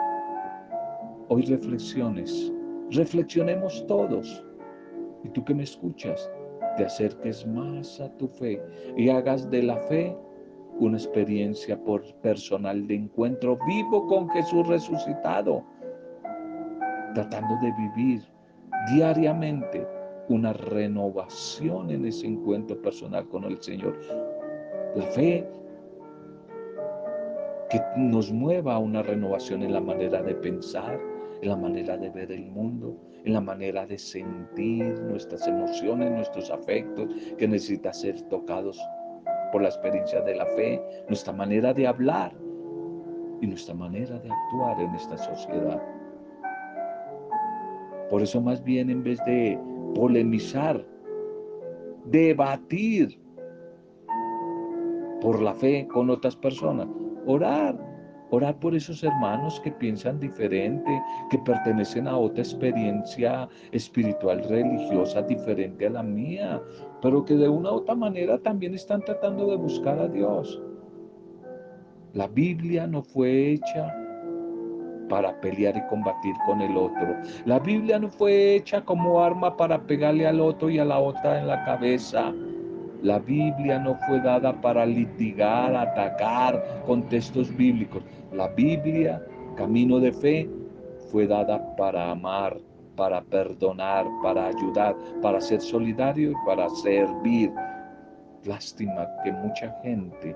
Hoy 1.29 1.43
reflexiones, 1.43 2.51
reflexionemos 2.91 3.85
todos. 3.87 4.43
Y 5.23 5.29
tú 5.29 5.43
que 5.43 5.53
me 5.53 5.63
escuchas, 5.63 6.31
te 6.77 6.85
acerques 6.85 7.45
más 7.45 7.99
a 7.99 8.09
tu 8.17 8.27
fe 8.27 8.61
y 8.95 9.09
hagas 9.09 9.49
de 9.49 9.63
la 9.63 9.77
fe 9.87 10.15
una 10.79 10.97
experiencia 10.97 11.81
por 11.83 12.03
personal 12.21 12.87
de 12.87 12.95
encuentro 12.95 13.57
vivo 13.67 14.05
con 14.07 14.29
Jesús 14.29 14.67
resucitado, 14.67 15.63
tratando 17.13 17.55
de 17.61 17.73
vivir 17.73 18.21
diariamente 18.93 19.87
una 20.29 20.53
renovación 20.53 21.89
en 21.89 22.05
ese 22.05 22.27
encuentro 22.27 22.79
personal 22.81 23.27
con 23.29 23.45
el 23.45 23.61
Señor. 23.61 23.97
La 24.95 25.03
fe 25.03 25.47
que 27.69 27.81
nos 27.97 28.31
mueva 28.31 28.75
a 28.75 28.79
una 28.79 29.01
renovación 29.01 29.63
en 29.63 29.73
la 29.73 29.81
manera 29.81 30.21
de 30.21 30.35
pensar, 30.35 30.99
en 31.41 31.49
la 31.49 31.55
manera 31.55 31.97
de 31.97 32.09
ver 32.09 32.31
el 32.31 32.45
mundo, 32.45 32.97
en 33.25 33.33
la 33.33 33.41
manera 33.41 33.85
de 33.85 33.97
sentir 33.97 34.99
nuestras 35.01 35.47
emociones, 35.47 36.11
nuestros 36.11 36.49
afectos, 36.49 37.07
que 37.37 37.47
necesitan 37.47 37.93
ser 37.93 38.21
tocados 38.23 38.79
por 39.51 39.61
la 39.61 39.69
experiencia 39.69 40.21
de 40.21 40.35
la 40.35 40.45
fe, 40.45 40.81
nuestra 41.07 41.33
manera 41.33 41.73
de 41.73 41.87
hablar 41.87 42.33
y 43.41 43.47
nuestra 43.47 43.73
manera 43.73 44.19
de 44.19 44.31
actuar 44.31 44.79
en 44.81 44.93
esta 44.95 45.17
sociedad. 45.17 45.81
Por 48.09 48.21
eso 48.21 48.41
más 48.41 48.63
bien 48.63 48.89
en 48.89 49.03
vez 49.03 49.23
de 49.25 49.59
polemizar, 49.95 50.83
debatir 52.05 53.19
por 55.21 55.41
la 55.41 55.53
fe 55.55 55.87
con 55.87 56.09
otras 56.09 56.35
personas, 56.35 56.87
orar, 57.25 57.77
orar 58.31 58.59
por 58.59 58.75
esos 58.75 59.03
hermanos 59.03 59.59
que 59.61 59.71
piensan 59.71 60.19
diferente, 60.19 61.01
que 61.29 61.37
pertenecen 61.39 62.07
a 62.07 62.17
otra 62.17 62.43
experiencia 62.43 63.47
espiritual 63.71 64.43
religiosa 64.43 65.21
diferente 65.21 65.87
a 65.87 65.91
la 65.91 66.03
mía, 66.03 66.61
pero 67.01 67.23
que 67.23 67.35
de 67.35 67.47
una 67.47 67.71
u 67.71 67.75
otra 67.75 67.95
manera 67.95 68.37
también 68.37 68.73
están 68.73 69.03
tratando 69.03 69.49
de 69.49 69.55
buscar 69.55 69.99
a 69.99 70.07
Dios. 70.07 70.61
La 72.13 72.27
Biblia 72.27 72.87
no 72.87 73.03
fue 73.03 73.51
hecha 73.51 73.93
para 75.09 75.39
pelear 75.39 75.77
y 75.77 75.87
combatir 75.87 76.35
con 76.45 76.61
el 76.61 76.75
otro. 76.75 77.15
La 77.45 77.59
Biblia 77.59 77.99
no 77.99 78.09
fue 78.09 78.55
hecha 78.55 78.81
como 78.81 79.21
arma 79.23 79.55
para 79.55 79.79
pegarle 79.79 80.27
al 80.27 80.39
otro 80.39 80.69
y 80.69 80.79
a 80.79 80.85
la 80.85 80.99
otra 80.99 81.39
en 81.39 81.47
la 81.47 81.63
cabeza. 81.63 82.33
La 83.03 83.19
Biblia 83.19 83.79
no 83.79 83.95
fue 84.07 84.19
dada 84.19 84.59
para 84.59 84.85
litigar, 84.85 85.75
atacar 85.75 86.81
con 86.85 87.03
textos 87.03 87.55
bíblicos. 87.55 88.03
La 88.31 88.47
Biblia, 88.49 89.23
camino 89.55 89.99
de 89.99 90.11
fe, 90.11 90.49
fue 91.11 91.27
dada 91.27 91.75
para 91.75 92.11
amar, 92.11 92.57
para 92.95 93.21
perdonar, 93.21 94.05
para 94.21 94.47
ayudar, 94.47 94.95
para 95.21 95.39
ser 95.39 95.61
solidario 95.61 96.31
y 96.31 96.35
para 96.45 96.69
servir. 96.69 97.51
Lástima 98.45 99.07
que 99.23 99.31
mucha 99.31 99.71
gente 99.83 100.35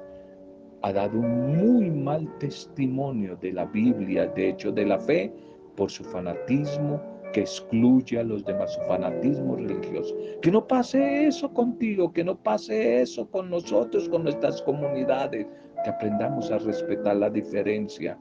ha 0.83 0.93
dado 0.93 1.19
un 1.19 1.57
muy 1.57 1.89
mal 1.89 2.27
testimonio 2.39 3.35
de 3.37 3.53
la 3.53 3.65
Biblia, 3.65 4.27
de 4.27 4.49
hecho 4.49 4.71
de 4.71 4.85
la 4.85 4.99
fe, 4.99 5.33
por 5.75 5.91
su 5.91 6.03
fanatismo, 6.03 6.99
que 7.33 7.41
excluye 7.41 8.19
a 8.19 8.23
los 8.23 8.43
demás, 8.43 8.73
su 8.73 8.81
fanatismo 8.81 9.55
religioso. 9.55 10.15
Que 10.41 10.51
no 10.51 10.67
pase 10.67 11.27
eso 11.27 11.53
contigo, 11.53 12.11
que 12.11 12.23
no 12.23 12.35
pase 12.35 13.01
eso 13.01 13.29
con 13.29 13.49
nosotros, 13.49 14.09
con 14.09 14.23
nuestras 14.23 14.61
comunidades, 14.61 15.47
que 15.83 15.89
aprendamos 15.89 16.51
a 16.51 16.57
respetar 16.59 17.15
la 17.15 17.29
diferencia. 17.29 18.17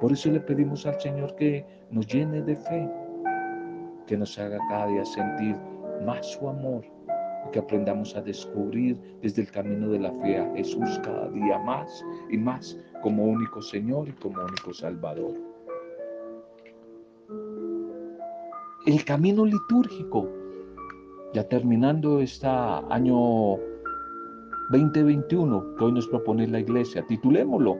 Por 0.00 0.12
eso 0.12 0.30
le 0.30 0.40
pedimos 0.40 0.86
al 0.86 1.00
Señor 1.00 1.34
que 1.36 1.64
nos 1.90 2.06
llene 2.06 2.42
de 2.42 2.56
fe, 2.56 2.88
que 4.06 4.16
nos 4.16 4.38
haga 4.38 4.58
cada 4.68 4.86
día 4.86 5.04
sentir 5.04 5.56
más 6.04 6.24
su 6.26 6.48
amor 6.48 6.84
y 7.46 7.50
que 7.50 7.58
aprendamos 7.58 8.16
a 8.16 8.22
descubrir 8.22 9.00
desde 9.22 9.42
el 9.42 9.50
camino 9.50 9.88
de 9.90 9.98
la 9.98 10.12
fe 10.22 10.38
a 10.38 10.54
Jesús 10.54 11.00
cada 11.02 11.28
día 11.30 11.58
más 11.58 12.04
y 12.30 12.38
más 12.38 12.78
como 13.02 13.24
único 13.24 13.60
Señor 13.60 14.08
y 14.08 14.12
como 14.12 14.42
único 14.42 14.72
Salvador. 14.72 15.34
El 18.86 19.04
camino 19.04 19.44
litúrgico, 19.44 20.28
ya 21.34 21.46
terminando 21.46 22.20
este 22.20 22.46
año 22.46 23.58
2021 24.70 25.76
que 25.76 25.84
hoy 25.84 25.92
nos 25.92 26.08
propone 26.08 26.46
la 26.46 26.60
iglesia, 26.60 27.04
titulémoslo, 27.06 27.78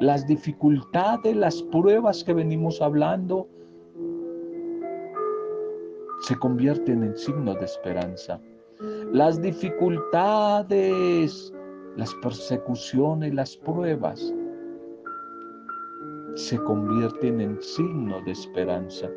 las 0.00 0.26
dificultades, 0.26 1.36
las 1.36 1.62
pruebas 1.62 2.24
que 2.24 2.34
venimos 2.34 2.82
hablando, 2.82 3.48
se 6.22 6.34
convierten 6.36 7.04
en 7.04 7.16
signos 7.16 7.58
de 7.58 7.66
esperanza. 7.66 8.40
Las 9.12 9.40
dificultades, 9.40 11.52
las 11.96 12.12
persecuciones, 12.16 13.32
las 13.34 13.56
pruebas 13.56 14.34
se 16.34 16.58
convierten 16.58 17.40
en 17.40 17.62
signos 17.62 18.24
de 18.24 18.32
esperanza. 18.32 19.08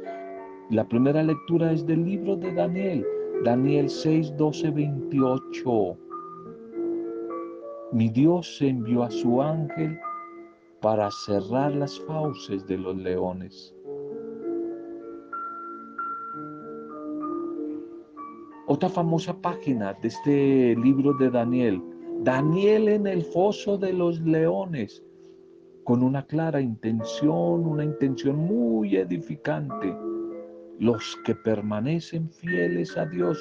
La 0.70 0.88
primera 0.88 1.24
lectura 1.24 1.72
es 1.72 1.86
del 1.86 2.06
libro 2.06 2.36
de 2.36 2.54
Daniel, 2.54 3.06
Daniel 3.44 3.90
6, 3.90 4.36
12, 4.38 4.70
28. 4.70 5.98
Mi 7.94 8.10
Dios 8.10 8.62
envió 8.62 9.04
a 9.04 9.10
su 9.10 9.42
ángel 9.42 9.98
para 10.82 11.10
cerrar 11.10 11.74
las 11.74 11.98
fauces 12.02 12.68
de 12.68 12.78
los 12.78 12.98
leones. 12.98 13.74
Otra 18.68 18.90
famosa 18.90 19.34
página 19.42 19.94
de 19.94 20.08
este 20.10 20.76
libro 20.76 21.14
de 21.14 21.30
Daniel, 21.30 21.82
Daniel 22.24 22.90
en 22.90 23.08
el 23.08 23.24
foso 23.24 23.78
de 23.78 23.94
los 23.94 24.20
leones, 24.20 25.02
con 25.86 26.04
una 26.04 26.26
clara 26.26 26.60
intención, 26.60 27.66
una 27.66 27.86
intención 27.86 28.36
muy 28.36 28.98
edificante. 28.98 29.96
Los 30.80 31.18
que 31.24 31.34
permanecen 31.36 32.30
fieles 32.30 32.98
a 32.98 33.06
Dios, 33.06 33.40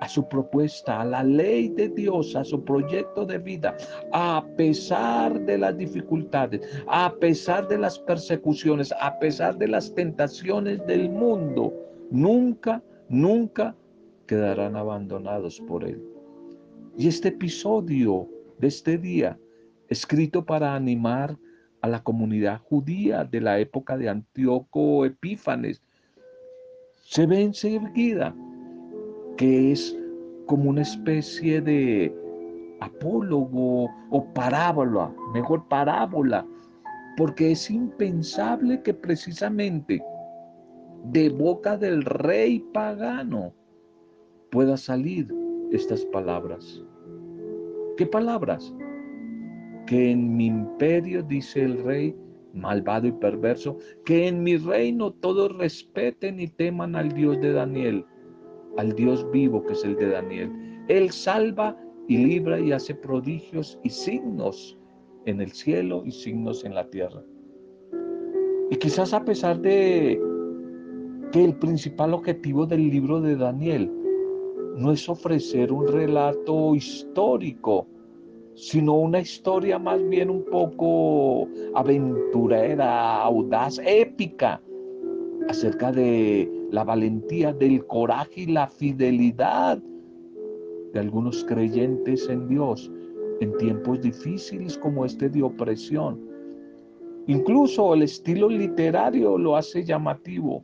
a 0.00 0.08
su 0.08 0.28
propuesta, 0.28 1.00
a 1.00 1.04
la 1.04 1.22
ley 1.22 1.68
de 1.68 1.88
Dios, 1.88 2.36
a 2.36 2.44
su 2.44 2.62
proyecto 2.64 3.24
de 3.24 3.38
vida, 3.38 3.76
a 4.12 4.44
pesar 4.56 5.40
de 5.44 5.58
las 5.58 5.76
dificultades, 5.76 6.60
a 6.86 7.14
pesar 7.14 7.68
de 7.68 7.78
las 7.78 7.98
persecuciones, 7.98 8.92
a 9.00 9.18
pesar 9.18 9.56
de 9.58 9.68
las 9.68 9.94
tentaciones 9.94 10.84
del 10.86 11.10
mundo, 11.10 11.72
nunca, 12.10 12.82
nunca 13.08 13.74
quedarán 14.26 14.76
abandonados 14.76 15.60
por 15.60 15.84
Él. 15.84 16.02
Y 16.96 17.08
este 17.08 17.28
episodio 17.28 18.28
de 18.58 18.68
este 18.68 18.98
día, 18.98 19.38
escrito 19.88 20.44
para 20.44 20.74
animar 20.74 21.36
a 21.80 21.88
la 21.88 22.02
comunidad 22.02 22.60
judía 22.62 23.24
de 23.24 23.40
la 23.40 23.58
época 23.58 23.96
de 23.96 24.08
Antíoco 24.08 25.04
Epífanes, 25.06 25.82
se 26.96 27.26
ve 27.26 27.40
enseguida 27.40 28.34
que 29.38 29.72
es 29.72 29.96
como 30.46 30.70
una 30.70 30.82
especie 30.82 31.60
de 31.60 32.14
apólogo 32.80 33.88
o 34.10 34.32
parábola, 34.34 35.14
mejor 35.32 35.66
parábola, 35.68 36.44
porque 37.16 37.52
es 37.52 37.70
impensable 37.70 38.82
que 38.82 38.92
precisamente 38.92 40.02
de 41.04 41.28
boca 41.30 41.76
del 41.76 42.04
rey 42.04 42.58
pagano 42.72 43.54
pueda 44.50 44.76
salir 44.76 45.32
estas 45.70 46.04
palabras. 46.06 46.84
¿Qué 47.96 48.06
palabras? 48.06 48.74
Que 49.86 50.10
en 50.10 50.36
mi 50.36 50.46
imperio, 50.46 51.22
dice 51.22 51.62
el 51.62 51.82
rey, 51.84 52.16
malvado 52.54 53.06
y 53.06 53.12
perverso, 53.12 53.78
que 54.04 54.26
en 54.26 54.42
mi 54.42 54.56
reino 54.56 55.12
todos 55.12 55.56
respeten 55.56 56.40
y 56.40 56.48
teman 56.48 56.96
al 56.96 57.12
Dios 57.12 57.40
de 57.40 57.52
Daniel, 57.52 58.04
al 58.78 58.94
Dios 58.94 59.28
vivo 59.32 59.64
que 59.64 59.72
es 59.72 59.84
el 59.84 59.96
de 59.96 60.08
Daniel. 60.08 60.50
Él 60.88 61.10
salva 61.10 61.76
y 62.06 62.16
libra 62.16 62.60
y 62.60 62.70
hace 62.70 62.94
prodigios 62.94 63.78
y 63.82 63.90
signos 63.90 64.78
en 65.26 65.40
el 65.40 65.50
cielo 65.50 66.04
y 66.06 66.12
signos 66.12 66.64
en 66.64 66.74
la 66.74 66.88
tierra. 66.88 67.22
Y 68.70 68.76
quizás 68.76 69.12
a 69.12 69.24
pesar 69.24 69.60
de 69.60 70.20
que 71.32 71.44
el 71.44 71.54
principal 71.56 72.14
objetivo 72.14 72.66
del 72.66 72.88
libro 72.88 73.20
de 73.20 73.36
Daniel 73.36 73.90
no 74.76 74.92
es 74.92 75.08
ofrecer 75.08 75.72
un 75.72 75.88
relato 75.88 76.76
histórico, 76.76 77.88
sino 78.54 78.94
una 78.94 79.18
historia 79.18 79.78
más 79.80 80.08
bien 80.08 80.30
un 80.30 80.44
poco 80.44 81.48
aventurera, 81.74 83.22
audaz, 83.22 83.80
épica, 83.84 84.62
acerca 85.48 85.90
de 85.90 86.57
la 86.70 86.84
valentía, 86.84 87.52
del 87.52 87.86
coraje 87.86 88.42
y 88.42 88.46
la 88.46 88.68
fidelidad 88.68 89.78
de 90.92 91.00
algunos 91.00 91.44
creyentes 91.44 92.28
en 92.28 92.48
Dios 92.48 92.90
en 93.40 93.56
tiempos 93.58 94.00
difíciles 94.00 94.76
como 94.78 95.04
este 95.04 95.28
de 95.28 95.42
opresión. 95.42 96.20
Incluso 97.26 97.94
el 97.94 98.02
estilo 98.02 98.48
literario 98.48 99.38
lo 99.38 99.56
hace 99.56 99.84
llamativo, 99.84 100.62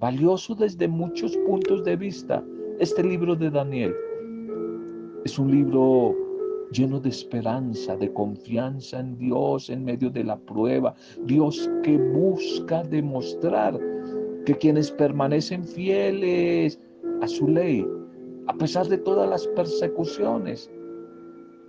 valioso 0.00 0.54
desde 0.54 0.88
muchos 0.88 1.36
puntos 1.38 1.84
de 1.84 1.96
vista 1.96 2.44
este 2.78 3.02
libro 3.02 3.34
de 3.34 3.50
Daniel 3.50 3.94
es 5.24 5.38
un 5.38 5.50
libro 5.50 6.16
lleno 6.72 7.00
de 7.00 7.08
esperanza, 7.08 7.96
de 7.96 8.12
confianza 8.12 9.00
en 9.00 9.18
Dios 9.18 9.68
en 9.68 9.84
medio 9.84 10.10
de 10.10 10.24
la 10.24 10.38
prueba. 10.38 10.94
Dios 11.24 11.68
que 11.82 11.98
busca 11.98 12.82
demostrar 12.82 13.78
que 14.48 14.56
quienes 14.56 14.90
permanecen 14.90 15.62
fieles 15.62 16.80
a 17.20 17.28
su 17.28 17.48
ley, 17.48 17.86
a 18.46 18.54
pesar 18.54 18.86
de 18.88 18.96
todas 18.96 19.28
las 19.28 19.46
persecuciones, 19.48 20.70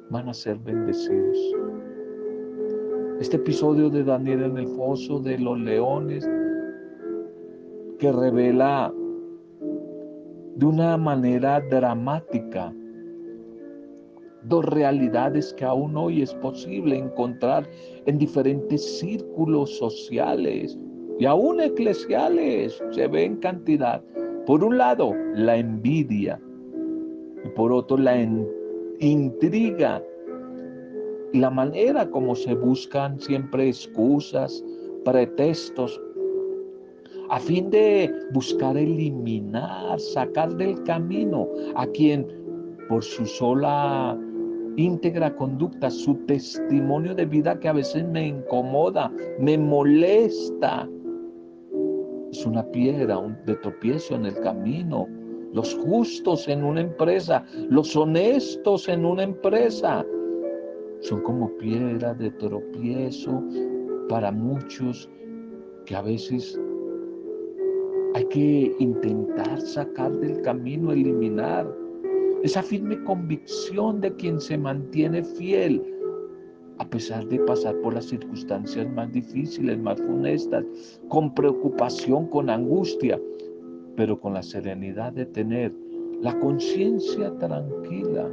van 0.10 0.30
a 0.30 0.34
ser 0.34 0.58
bendecidos. 0.60 1.38
Este 3.20 3.36
episodio 3.36 3.90
de 3.90 4.06
Daniel 4.06 4.44
en 4.44 4.58
el 4.60 4.68
foso 4.68 5.20
de 5.20 5.38
los 5.40 5.60
leones 5.60 6.26
que 8.00 8.14
revela 8.14 8.94
de 10.56 10.66
una 10.66 10.96
manera 10.96 11.60
dramática 11.60 12.74
dos 14.44 14.64
realidades 14.64 15.54
que 15.56 15.66
aún 15.66 15.98
hoy 15.98 16.22
es 16.22 16.34
posible 16.36 16.98
encontrar 16.98 17.70
en 18.06 18.18
diferentes 18.18 19.00
círculos 19.00 19.78
sociales 19.78 20.80
y 21.20 21.26
aún 21.26 21.60
eclesiales, 21.60 22.82
se 22.92 23.08
ve 23.08 23.26
en 23.26 23.36
cantidad. 23.38 24.02
Por 24.46 24.64
un 24.64 24.78
lado, 24.78 25.14
la 25.36 25.58
envidia 25.58 26.40
y 27.44 27.50
por 27.50 27.72
otro, 27.72 27.98
la 27.98 28.16
intriga 29.00 30.02
y 31.34 31.40
la 31.40 31.50
manera 31.50 32.10
como 32.10 32.36
se 32.36 32.56
buscan 32.56 33.20
siempre 33.20 33.68
excusas, 33.68 34.64
pretextos 35.06 36.02
a 37.30 37.40
fin 37.40 37.70
de 37.70 38.12
buscar 38.34 38.76
eliminar, 38.76 40.00
sacar 40.00 40.56
del 40.56 40.82
camino 40.84 41.48
a 41.76 41.86
quien 41.88 42.28
por 42.88 43.04
su 43.04 43.26
sola 43.26 44.18
íntegra 44.78 45.36
conducta, 45.36 45.92
su 45.92 46.16
testimonio 46.26 47.14
de 47.14 47.26
vida 47.26 47.60
que 47.60 47.68
a 47.68 47.74
veces 47.74 48.04
me 48.08 48.28
incomoda, 48.28 49.12
me 49.40 49.58
molesta. 49.58 50.90
Es 52.40 52.46
una 52.46 52.64
piedra 52.72 53.20
de 53.46 53.54
tropiezo 53.58 54.16
en 54.16 54.26
el 54.26 54.40
camino. 54.40 55.10
Los 55.52 55.76
justos 55.76 56.48
en 56.48 56.64
una 56.64 56.80
empresa, 56.80 57.44
los 57.70 57.94
honestos 57.98 58.88
en 58.88 59.04
una 59.04 59.24
empresa, 59.24 60.06
son 61.02 61.22
como 61.24 61.50
piedra 61.58 62.14
de 62.14 62.32
tropiezo 62.32 63.44
para 64.08 64.32
muchos 64.32 65.10
que 65.86 65.98
a 65.98 66.02
veces 66.02 66.58
hay 68.14 68.24
que 68.28 68.74
intentar 68.80 69.60
sacar 69.60 70.14
del 70.20 70.42
camino, 70.42 70.94
eliminar 70.94 71.70
esa 72.44 72.64
firme 72.64 73.04
convicción 73.04 74.00
de 74.00 74.16
quien 74.16 74.40
se 74.40 74.58
mantiene 74.58 75.26
fiel 75.26 75.84
pesar 76.90 77.26
de 77.28 77.40
pasar 77.40 77.76
por 77.82 77.94
las 77.94 78.06
circunstancias 78.06 78.90
más 78.94 79.12
difíciles, 79.12 79.78
más 79.80 80.02
funestas, 80.02 80.66
con 81.08 81.34
preocupación, 81.34 82.28
con 82.28 82.50
angustia, 82.50 83.20
pero 83.96 84.20
con 84.20 84.34
la 84.34 84.44
serenidad 84.44 85.14
de 85.14 85.26
tener 85.26 85.74
la 86.22 86.38
conciencia 86.40 87.32
tranquila, 87.38 88.30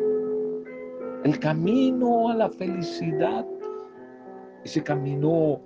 el 1.25 1.39
camino 1.39 2.29
a 2.31 2.35
la 2.35 2.49
felicidad, 2.51 3.47
ese 4.65 4.83
camino 4.83 5.61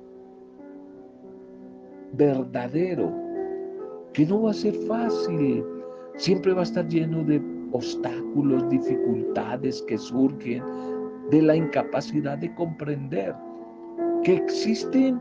verdadero, 2.12 3.12
que 4.12 4.26
no 4.26 4.42
va 4.42 4.50
a 4.50 4.55
ser 4.55 4.74
fácil, 4.87 5.64
siempre 6.16 6.53
va 6.53 6.61
a 6.61 6.64
estar 6.64 6.87
lleno 6.88 7.22
de 7.24 7.40
obstáculos, 7.72 8.68
dificultades 8.68 9.83
que 9.83 9.96
surgen 9.96 10.62
de 11.30 11.42
la 11.42 11.56
incapacidad 11.56 12.38
de 12.38 12.52
comprender 12.54 13.34
que 14.24 14.36
existen 14.36 15.20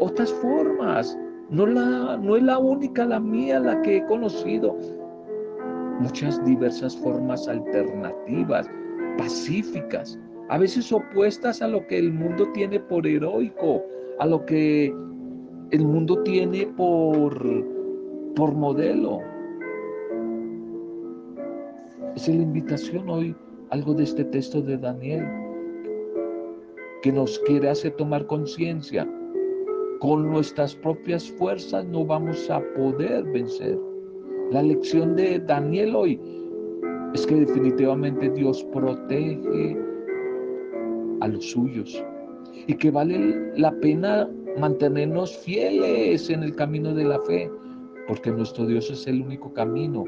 otras 0.00 0.32
formas. 0.34 1.18
No, 1.50 1.66
la, 1.66 2.16
no 2.16 2.36
es 2.36 2.42
la 2.42 2.58
única, 2.58 3.04
la 3.04 3.20
mía, 3.20 3.60
la 3.60 3.80
que 3.82 3.98
he 3.98 4.06
conocido. 4.06 4.76
Muchas 6.00 6.44
diversas 6.44 6.96
formas 6.96 7.46
alternativas, 7.46 8.68
pacíficas, 9.18 10.18
a 10.48 10.58
veces 10.58 10.92
opuestas 10.92 11.62
a 11.62 11.68
lo 11.68 11.86
que 11.86 11.98
el 11.98 12.12
mundo 12.12 12.48
tiene 12.52 12.80
por 12.80 13.06
heroico, 13.06 13.82
a 14.18 14.26
lo 14.26 14.44
que 14.44 14.94
el 15.70 15.84
mundo 15.84 16.22
tiene 16.22 16.66
por, 16.76 17.34
por 18.34 18.52
modelo. 18.52 19.20
Es 22.14 22.28
la 22.28 22.34
invitación 22.34 23.08
hoy, 23.08 23.34
algo 23.74 23.92
de 23.92 24.04
este 24.04 24.22
texto 24.26 24.62
de 24.62 24.78
Daniel, 24.78 25.26
que 27.02 27.10
nos 27.10 27.40
quiere 27.40 27.68
hacer 27.68 27.90
tomar 27.96 28.24
conciencia. 28.26 29.04
Con 29.98 30.30
nuestras 30.30 30.76
propias 30.76 31.28
fuerzas 31.32 31.84
no 31.86 32.06
vamos 32.06 32.48
a 32.50 32.60
poder 32.76 33.24
vencer. 33.24 33.76
La 34.52 34.62
lección 34.62 35.16
de 35.16 35.40
Daniel 35.40 35.96
hoy 35.96 36.20
es 37.14 37.26
que 37.26 37.34
definitivamente 37.34 38.30
Dios 38.30 38.62
protege 38.72 39.76
a 41.20 41.26
los 41.26 41.50
suyos 41.50 42.04
y 42.68 42.74
que 42.74 42.92
vale 42.92 43.52
la 43.56 43.72
pena 43.80 44.30
mantenernos 44.56 45.36
fieles 45.38 46.30
en 46.30 46.44
el 46.44 46.54
camino 46.54 46.94
de 46.94 47.04
la 47.06 47.18
fe, 47.22 47.50
porque 48.06 48.30
nuestro 48.30 48.66
Dios 48.66 48.88
es 48.88 49.04
el 49.08 49.20
único 49.20 49.52
camino, 49.52 50.04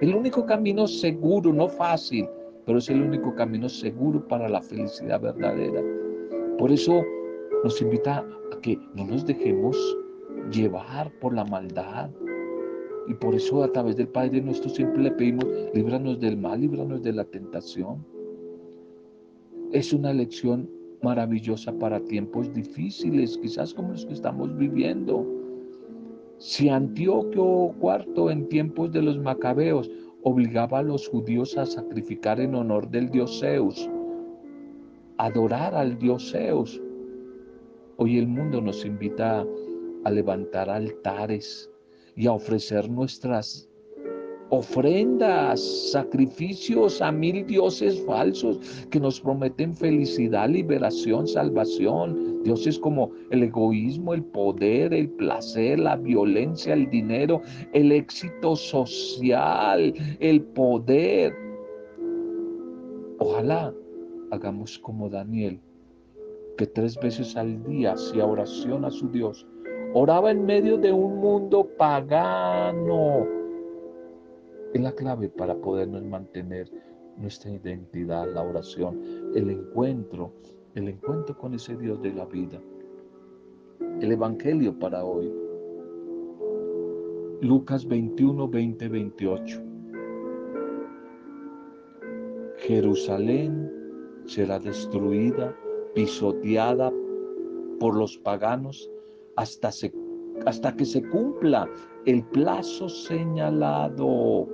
el 0.00 0.16
único 0.16 0.44
camino 0.44 0.88
seguro, 0.88 1.52
no 1.52 1.68
fácil, 1.68 2.26
pero 2.66 2.78
es 2.78 2.88
el 2.88 3.02
único 3.02 3.34
camino 3.34 3.68
seguro 3.68 4.26
para 4.26 4.48
la 4.48 4.62
felicidad 4.62 5.20
verdadera. 5.20 5.82
Por 6.58 6.72
eso 6.72 7.02
nos 7.62 7.80
invita 7.80 8.18
a 8.52 8.60
que 8.60 8.78
no 8.94 9.06
nos 9.06 9.26
dejemos 9.26 9.76
llevar 10.50 11.12
por 11.20 11.34
la 11.34 11.44
maldad. 11.44 12.10
Y 13.06 13.14
por 13.14 13.34
eso 13.34 13.62
a 13.62 13.72
través 13.72 13.96
del 13.96 14.08
Padre 14.08 14.40
nuestro 14.40 14.70
siempre 14.70 15.02
le 15.02 15.10
pedimos, 15.10 15.46
líbranos 15.74 16.20
del 16.20 16.38
mal, 16.38 16.60
líbranos 16.60 17.02
de 17.02 17.12
la 17.12 17.24
tentación. 17.24 18.04
Es 19.72 19.92
una 19.92 20.12
lección 20.12 20.70
maravillosa 21.02 21.72
para 21.72 22.00
tiempos 22.00 22.52
difíciles, 22.54 23.36
quizás 23.38 23.74
como 23.74 23.92
los 23.92 24.06
que 24.06 24.14
estamos 24.14 24.56
viviendo. 24.56 25.26
Si 26.38 26.68
Antíoco 26.68 27.74
IV 27.80 28.30
en 28.30 28.48
tiempos 28.48 28.90
de 28.92 29.02
los 29.02 29.18
macabeos 29.18 29.90
obligaba 30.24 30.78
a 30.78 30.82
los 30.82 31.08
judíos 31.08 31.56
a 31.58 31.66
sacrificar 31.66 32.40
en 32.40 32.54
honor 32.54 32.90
del 32.90 33.10
dios 33.10 33.40
Zeus, 33.40 33.88
adorar 35.18 35.74
al 35.74 35.98
dios 35.98 36.32
Zeus, 36.32 36.80
hoy 37.98 38.18
el 38.18 38.26
mundo 38.26 38.60
nos 38.62 38.84
invita 38.84 39.46
a 40.04 40.10
levantar 40.10 40.70
altares 40.70 41.70
y 42.16 42.26
a 42.26 42.32
ofrecer 42.32 42.90
nuestras 42.90 43.68
ofrendas, 44.54 45.60
sacrificios 45.90 47.02
a 47.02 47.10
mil 47.10 47.46
dioses 47.46 48.00
falsos 48.04 48.58
que 48.90 49.00
nos 49.00 49.20
prometen 49.20 49.74
felicidad, 49.74 50.48
liberación, 50.48 51.26
salvación. 51.26 52.42
Dioses 52.44 52.78
como 52.78 53.10
el 53.30 53.42
egoísmo, 53.42 54.14
el 54.14 54.22
poder, 54.22 54.92
el 54.92 55.08
placer, 55.10 55.78
la 55.80 55.96
violencia, 55.96 56.74
el 56.74 56.88
dinero, 56.90 57.40
el 57.72 57.90
éxito 57.90 58.54
social, 58.54 59.94
el 60.20 60.42
poder. 60.42 61.34
Ojalá 63.18 63.72
hagamos 64.30 64.78
como 64.78 65.08
Daniel, 65.08 65.58
que 66.58 66.66
tres 66.66 66.98
veces 66.98 67.36
al 67.36 67.62
día 67.64 67.92
hacía 67.92 68.26
oración 68.26 68.84
a 68.84 68.90
su 68.90 69.08
Dios. 69.08 69.46
Oraba 69.94 70.30
en 70.30 70.44
medio 70.44 70.76
de 70.76 70.92
un 70.92 71.18
mundo 71.18 71.68
pagano 71.78 73.43
es 74.74 74.80
la 74.80 74.92
clave 74.92 75.28
para 75.28 75.54
podernos 75.54 76.02
mantener 76.02 76.68
nuestra 77.16 77.52
identidad, 77.52 78.26
la 78.34 78.42
oración, 78.42 79.00
el 79.36 79.48
encuentro, 79.48 80.32
el 80.74 80.88
encuentro 80.88 81.38
con 81.38 81.54
ese 81.54 81.76
Dios 81.76 82.02
de 82.02 82.12
la 82.12 82.26
vida. 82.26 82.60
El 84.00 84.10
Evangelio 84.10 84.76
para 84.76 85.04
hoy. 85.04 85.32
Lucas 87.40 87.86
21, 87.86 88.48
20, 88.48 88.88
28. 88.88 89.62
Jerusalén 92.56 93.70
será 94.24 94.58
destruida, 94.58 95.54
pisoteada 95.94 96.92
por 97.78 97.96
los 97.96 98.18
paganos 98.18 98.90
hasta, 99.36 99.70
hasta 100.46 100.74
que 100.74 100.84
se 100.84 101.08
cumpla 101.10 101.68
el 102.06 102.24
plazo 102.24 102.88
señalado 102.88 104.48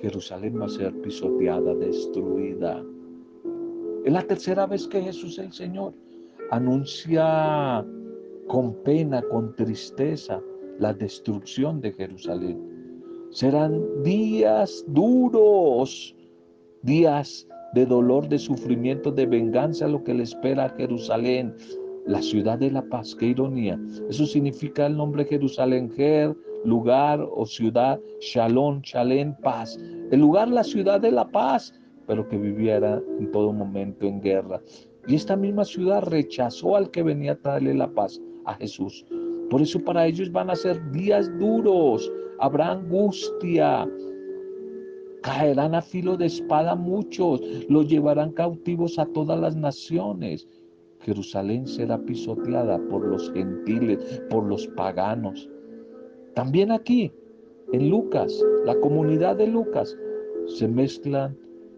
Jerusalén 0.00 0.60
va 0.60 0.66
a 0.66 0.68
ser 0.68 0.92
pisoteada, 1.00 1.74
destruida. 1.74 2.84
Es 4.04 4.12
la 4.12 4.22
tercera 4.22 4.66
vez 4.66 4.86
que 4.86 5.02
Jesús 5.02 5.38
el 5.38 5.52
Señor 5.52 5.92
anuncia 6.50 7.84
con 8.46 8.74
pena, 8.84 9.22
con 9.22 9.54
tristeza, 9.56 10.40
la 10.78 10.94
destrucción 10.94 11.80
de 11.80 11.92
Jerusalén. 11.92 12.58
Serán 13.30 14.02
días 14.02 14.84
duros, 14.88 16.14
días 16.82 17.46
de 17.74 17.84
dolor, 17.84 18.28
de 18.28 18.38
sufrimiento, 18.38 19.10
de 19.10 19.26
venganza, 19.26 19.86
lo 19.88 20.02
que 20.02 20.14
le 20.14 20.22
espera 20.22 20.66
a 20.66 20.70
Jerusalén, 20.70 21.54
la 22.06 22.22
ciudad 22.22 22.58
de 22.58 22.70
la 22.70 22.82
paz. 22.82 23.14
Qué 23.14 23.26
ironía. 23.26 23.78
Eso 24.08 24.24
significa 24.24 24.86
el 24.86 24.96
nombre 24.96 25.26
Jerusalén, 25.26 25.90
Jer, 25.90 26.34
lugar 26.64 27.20
o 27.20 27.46
ciudad, 27.46 28.00
Shalom, 28.20 28.80
Shalem, 28.82 29.34
paz. 29.42 29.78
El 30.10 30.20
lugar, 30.20 30.48
la 30.48 30.64
ciudad 30.64 31.00
de 31.00 31.12
la 31.12 31.28
paz, 31.28 31.74
pero 32.06 32.26
que 32.28 32.38
viviera 32.38 33.02
en 33.18 33.30
todo 33.30 33.52
momento 33.52 34.06
en 34.06 34.20
guerra. 34.20 34.60
Y 35.06 35.14
esta 35.14 35.36
misma 35.36 35.64
ciudad 35.64 36.02
rechazó 36.02 36.76
al 36.76 36.90
que 36.90 37.02
venía 37.02 37.32
a 37.32 37.36
traerle 37.36 37.74
la 37.74 37.88
paz, 37.88 38.20
a 38.44 38.54
Jesús. 38.54 39.06
Por 39.50 39.62
eso 39.62 39.82
para 39.82 40.06
ellos 40.06 40.30
van 40.30 40.50
a 40.50 40.56
ser 40.56 40.90
días 40.90 41.30
duros, 41.38 42.10
habrá 42.38 42.72
angustia, 42.72 43.88
caerán 45.22 45.74
a 45.74 45.82
filo 45.82 46.16
de 46.16 46.26
espada 46.26 46.74
muchos, 46.74 47.40
los 47.68 47.88
llevarán 47.88 48.32
cautivos 48.32 48.98
a 48.98 49.06
todas 49.06 49.40
las 49.40 49.56
naciones. 49.56 50.46
Jerusalén 51.00 51.66
será 51.66 51.98
pisoteada 51.98 52.78
por 52.88 53.06
los 53.06 53.32
gentiles, 53.32 54.22
por 54.28 54.44
los 54.44 54.66
paganos. 54.68 55.48
También 56.38 56.70
aquí, 56.70 57.10
en 57.72 57.90
Lucas, 57.90 58.32
la 58.64 58.78
comunidad 58.78 59.34
de 59.34 59.48
Lucas, 59.48 59.98
se 60.46 60.68
mezclan 60.68 61.36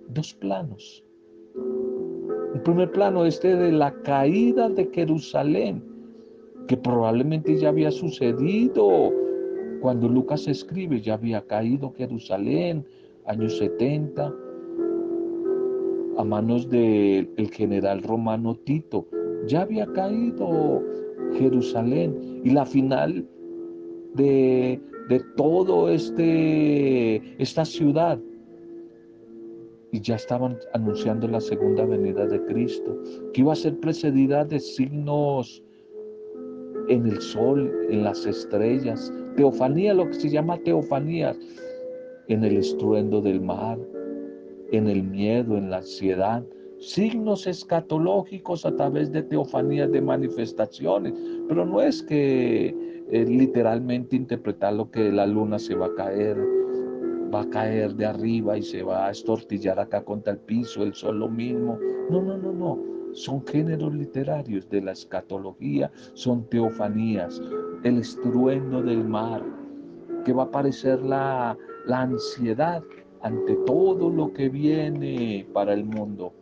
dos 0.09 0.35
planos. 0.35 1.03
Un 1.57 2.61
primer 2.63 2.93
plano, 2.93 3.25
este 3.25 3.57
de 3.57 3.73
la 3.73 3.91
caída 4.03 4.69
de 4.69 4.85
Jerusalén, 4.93 5.83
que 6.69 6.77
probablemente 6.77 7.57
ya 7.57 7.71
había 7.71 7.91
sucedido 7.91 9.11
cuando 9.81 10.11
Lucas 10.11 10.47
escribe, 10.47 11.01
ya 11.01 11.15
había 11.15 11.41
caído 11.47 11.95
Jerusalén, 11.97 12.85
años 13.25 13.57
70, 13.57 14.31
a 16.19 16.23
manos 16.23 16.69
del 16.69 17.51
general 17.51 18.03
romano 18.03 18.55
Tito. 18.57 19.07
Ya 19.47 19.63
había 19.63 19.87
caído 19.87 20.83
Jerusalén 21.39 22.43
y 22.45 22.51
la 22.51 22.67
final 22.67 23.27
de, 24.15 24.81
de 25.09 25.21
todo 25.37 25.89
este, 25.89 27.17
esta 27.43 27.65
ciudad. 27.65 28.19
Y 29.93 30.01
ya 30.01 30.15
estaban 30.15 30.57
anunciando 30.73 31.27
la 31.27 31.41
segunda 31.41 31.85
venida 31.85 32.27
de 32.27 32.41
Cristo, 32.45 32.97
que 33.33 33.41
iba 33.41 33.53
a 33.53 33.57
ser 33.57 33.79
precedida 33.81 34.45
de 34.45 34.61
signos 34.61 35.63
en 36.89 37.07
el 37.07 37.21
sol, 37.21 37.73
en 37.91 38.05
las 38.05 38.25
estrellas, 38.25 39.13
teofanía, 39.37 39.95
lo 39.95 40.07
que 40.07 40.15
se 40.15 40.31
llama 40.31 40.59
teofanía, 40.59 41.35
en 42.29 42.45
el 42.45 42.57
estruendo 42.59 43.21
del 43.21 43.41
mar, 43.41 43.79
en 44.71 44.89
el 44.89 45.03
miedo, 45.03 45.57
en 45.57 45.71
la 45.71 45.79
ansiedad, 45.79 46.45
signos 46.79 47.47
escatológicos 47.47 48.65
a 48.65 48.75
través 48.75 49.13
de 49.13 49.23
teofanías, 49.23 49.91
de 49.91 50.01
manifestaciones, 50.01 51.13
pero 51.49 51.67
no 51.67 51.81
es 51.81 52.03
que 52.03 52.75
eh, 53.11 53.25
literalmente 53.25 54.17
interpretar 54.17 54.73
lo 54.75 54.91
que 54.91 55.11
la 55.11 55.27
luna 55.27 55.59
se 55.59 55.75
va 55.75 55.87
a 55.87 55.95
caer, 55.95 56.37
va 57.35 57.43
a 57.43 57.51
caer 57.51 57.95
de 57.95 58.07
arriba 58.07 58.57
y 58.57 58.63
se 58.63 58.83
va 58.83 59.07
a 59.07 59.11
estortillar 59.11 59.79
acá 59.79 60.03
contra 60.05 60.33
el 60.33 60.39
piso, 60.39 60.83
el 60.83 60.95
sol 60.95 61.19
lo 61.19 61.29
mismo. 61.29 61.79
No, 62.09 62.23
no, 62.23 62.37
no, 62.37 62.53
no. 62.53 62.79
Son 63.13 63.45
géneros 63.47 63.93
literarios 63.93 64.69
de 64.71 64.83
la 64.83 64.93
escatología, 64.93 65.91
son 66.15 66.49
teofanías, 66.49 67.43
el 67.83 67.99
estruendo 67.99 68.83
del 68.83 69.05
mar, 69.05 69.43
que 70.25 70.33
va 70.33 70.45
a 70.45 70.47
aparecer 70.47 71.03
la, 71.03 71.57
la 71.87 72.03
ansiedad 72.03 72.83
ante 73.23 73.57
todo 73.67 74.09
lo 74.11 74.33
que 74.33 74.49
viene 74.49 75.47
para 75.53 75.73
el 75.73 75.85
mundo. 75.85 76.33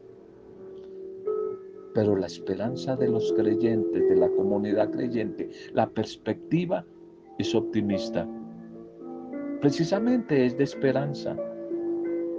Pero 1.94 2.16
la 2.16 2.26
esperanza 2.26 2.96
de 2.96 3.08
los 3.08 3.32
creyentes, 3.32 4.08
de 4.08 4.16
la 4.16 4.28
comunidad 4.30 4.90
creyente, 4.90 5.48
la 5.72 5.88
perspectiva 5.88 6.84
es 7.38 7.54
optimista. 7.54 8.28
Precisamente 9.60 10.46
es 10.46 10.56
de 10.56 10.64
esperanza. 10.64 11.36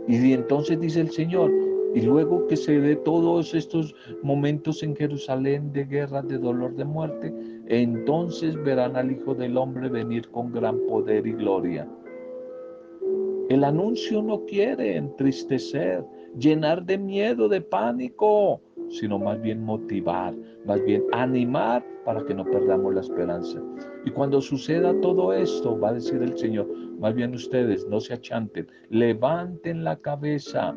Y 0.07 0.33
entonces 0.33 0.79
dice 0.79 1.01
el 1.01 1.11
Señor, 1.11 1.51
y 1.93 2.01
luego 2.01 2.45
que 2.47 2.55
se 2.55 2.79
dé 2.79 2.95
todos 2.97 3.53
estos 3.53 3.95
momentos 4.21 4.83
en 4.83 4.95
Jerusalén 4.95 5.71
de 5.73 5.85
guerra, 5.85 6.21
de 6.21 6.37
dolor, 6.37 6.75
de 6.75 6.85
muerte, 6.85 7.33
entonces 7.67 8.55
verán 8.63 8.95
al 8.95 9.11
Hijo 9.11 9.33
del 9.33 9.57
Hombre 9.57 9.89
venir 9.89 10.29
con 10.29 10.51
gran 10.51 10.79
poder 10.87 11.25
y 11.25 11.33
gloria. 11.33 11.87
El 13.49 13.63
anuncio 13.63 14.21
no 14.21 14.45
quiere 14.45 14.97
entristecer, 14.97 16.05
llenar 16.37 16.85
de 16.85 16.99
miedo, 16.99 17.49
de 17.49 17.61
pánico, 17.61 18.61
sino 18.89 19.19
más 19.19 19.41
bien 19.41 19.63
motivar, 19.63 20.35
más 20.65 20.83
bien 20.83 21.03
animar 21.11 21.85
para 22.05 22.23
que 22.25 22.33
no 22.33 22.43
perdamos 22.43 22.93
la 22.93 23.01
esperanza. 23.01 23.61
Y 24.05 24.11
cuando 24.11 24.41
suceda 24.41 24.99
todo 25.01 25.33
esto, 25.33 25.79
va 25.79 25.89
a 25.89 25.93
decir 25.93 26.21
el 26.21 26.37
Señor, 26.37 26.67
más 26.99 27.13
bien 27.15 27.33
ustedes 27.33 27.87
no 27.87 27.99
se 27.99 28.13
achanten, 28.13 28.67
levanten 28.89 29.83
la 29.83 29.95
cabeza, 29.97 30.75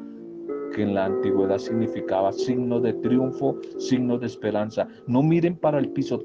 que 0.74 0.82
en 0.82 0.94
la 0.94 1.06
antigüedad 1.06 1.58
significaba 1.58 2.32
signo 2.32 2.80
de 2.80 2.94
triunfo, 2.94 3.58
signo 3.78 4.18
de 4.18 4.26
esperanza. 4.26 4.88
No 5.06 5.22
miren 5.22 5.56
para 5.56 5.78
el 5.78 5.90
piso, 5.90 6.22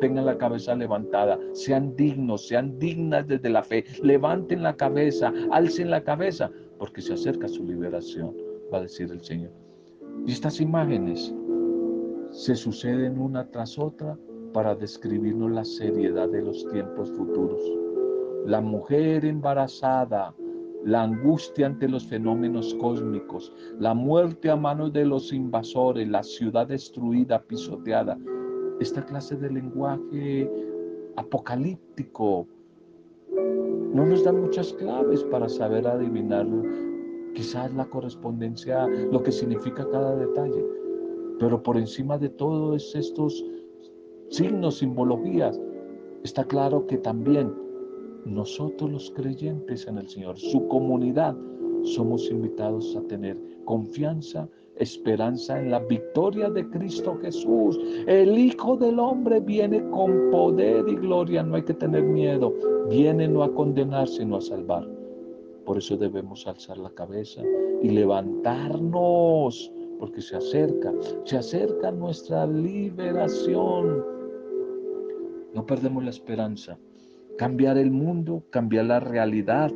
tengan 0.00 0.26
la 0.26 0.36
cabeza 0.36 0.74
levantada, 0.74 1.38
sean 1.52 1.94
dignos, 1.96 2.48
sean 2.48 2.78
dignas 2.78 3.26
desde 3.26 3.48
la 3.48 3.62
fe, 3.62 3.84
levanten 4.02 4.62
la 4.62 4.76
cabeza, 4.76 5.32
alcen 5.50 5.90
la 5.90 6.02
cabeza, 6.02 6.50
porque 6.78 7.00
se 7.00 7.14
acerca 7.14 7.48
su 7.48 7.64
liberación, 7.64 8.36
va 8.72 8.78
a 8.78 8.82
decir 8.82 9.10
el 9.10 9.22
Señor. 9.22 9.61
Y 10.26 10.32
estas 10.32 10.60
imágenes 10.60 11.34
se 12.30 12.54
suceden 12.54 13.18
una 13.18 13.50
tras 13.50 13.78
otra 13.78 14.18
para 14.52 14.74
describirnos 14.74 15.50
la 15.50 15.64
seriedad 15.64 16.28
de 16.28 16.42
los 16.42 16.66
tiempos 16.68 17.10
futuros. 17.12 17.60
La 18.46 18.60
mujer 18.60 19.24
embarazada, 19.24 20.34
la 20.84 21.02
angustia 21.04 21.66
ante 21.66 21.88
los 21.88 22.06
fenómenos 22.06 22.74
cósmicos, 22.74 23.52
la 23.78 23.94
muerte 23.94 24.50
a 24.50 24.56
manos 24.56 24.92
de 24.92 25.04
los 25.04 25.32
invasores, 25.32 26.08
la 26.08 26.22
ciudad 26.22 26.66
destruida, 26.66 27.42
pisoteada. 27.42 28.18
Esta 28.80 29.04
clase 29.04 29.36
de 29.36 29.50
lenguaje 29.50 30.50
apocalíptico 31.16 32.46
no 33.94 34.06
nos 34.06 34.24
da 34.24 34.32
muchas 34.32 34.72
claves 34.72 35.22
para 35.24 35.48
saber 35.48 35.86
adivinar 35.86 36.46
quizás 37.34 37.72
la 37.74 37.84
correspondencia, 37.86 38.86
lo 38.86 39.22
que 39.22 39.32
significa 39.32 39.88
cada 39.90 40.16
detalle. 40.16 40.64
Pero 41.38 41.62
por 41.62 41.76
encima 41.76 42.18
de 42.18 42.28
todos 42.28 42.94
estos 42.94 43.44
signos, 44.28 44.78
simbologías, 44.78 45.60
está 46.24 46.44
claro 46.44 46.86
que 46.86 46.98
también 46.98 47.52
nosotros 48.24 48.90
los 48.90 49.10
creyentes 49.10 49.86
en 49.86 49.98
el 49.98 50.08
Señor, 50.08 50.38
su 50.38 50.68
comunidad, 50.68 51.36
somos 51.82 52.30
invitados 52.30 52.96
a 52.96 53.02
tener 53.08 53.36
confianza, 53.64 54.48
esperanza 54.76 55.60
en 55.60 55.70
la 55.70 55.80
victoria 55.80 56.48
de 56.48 56.68
Cristo 56.70 57.18
Jesús. 57.20 57.78
El 58.06 58.38
Hijo 58.38 58.76
del 58.76 58.98
Hombre 58.98 59.40
viene 59.40 59.82
con 59.90 60.30
poder 60.30 60.88
y 60.88 60.94
gloria, 60.96 61.42
no 61.42 61.56
hay 61.56 61.62
que 61.62 61.74
tener 61.74 62.04
miedo, 62.04 62.54
viene 62.88 63.28
no 63.28 63.42
a 63.42 63.52
condenar, 63.52 64.08
sino 64.08 64.36
a 64.36 64.40
salvar. 64.40 64.88
Por 65.64 65.78
eso 65.78 65.96
debemos 65.96 66.46
alzar 66.46 66.78
la 66.78 66.90
cabeza 66.90 67.42
y 67.82 67.88
levantarnos, 67.90 69.72
porque 69.98 70.20
se 70.20 70.36
acerca, 70.36 70.92
se 71.24 71.36
acerca 71.36 71.90
nuestra 71.90 72.46
liberación. 72.46 74.04
No 75.54 75.66
perdemos 75.66 76.02
la 76.04 76.10
esperanza 76.10 76.78
cambiar 77.36 77.78
el 77.78 77.90
mundo, 77.90 78.44
cambiar 78.50 78.86
la 78.86 79.00
realidad, 79.00 79.72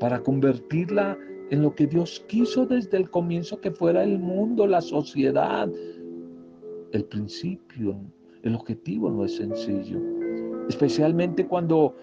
para 0.00 0.22
convertirla 0.22 1.18
en 1.50 1.62
lo 1.62 1.74
que 1.74 1.86
Dios 1.86 2.24
quiso 2.28 2.66
desde 2.66 2.96
el 2.96 3.10
comienzo 3.10 3.60
que 3.60 3.70
fuera 3.70 4.02
el 4.02 4.18
mundo, 4.18 4.66
la 4.66 4.80
sociedad. 4.80 5.70
El 6.92 7.04
principio, 7.04 7.96
el 8.42 8.54
objetivo 8.54 9.10
no 9.10 9.24
es 9.24 9.36
sencillo, 9.36 10.00
especialmente 10.68 11.46
cuando 11.46 11.94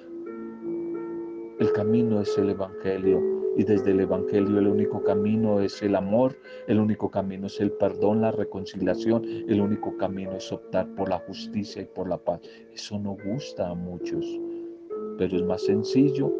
el 1.59 1.71
camino 1.73 2.21
es 2.21 2.37
el 2.37 2.49
Evangelio 2.49 3.21
y 3.55 3.63
desde 3.63 3.91
el 3.91 3.99
Evangelio 3.99 4.57
el 4.57 4.67
único 4.67 5.03
camino 5.03 5.59
es 5.59 5.81
el 5.83 5.95
amor, 5.95 6.35
el 6.67 6.79
único 6.79 7.11
camino 7.11 7.47
es 7.47 7.59
el 7.61 7.71
perdón, 7.73 8.21
la 8.21 8.31
reconciliación, 8.31 9.23
el 9.23 9.61
único 9.61 9.95
camino 9.97 10.33
es 10.33 10.51
optar 10.51 10.87
por 10.95 11.09
la 11.09 11.19
justicia 11.19 11.83
y 11.83 11.85
por 11.85 12.09
la 12.09 12.17
paz. 12.17 12.41
Eso 12.73 12.97
no 12.97 13.15
gusta 13.23 13.69
a 13.69 13.75
muchos, 13.75 14.25
pero 15.17 15.35
es 15.37 15.43
más 15.43 15.61
sencillo 15.63 16.33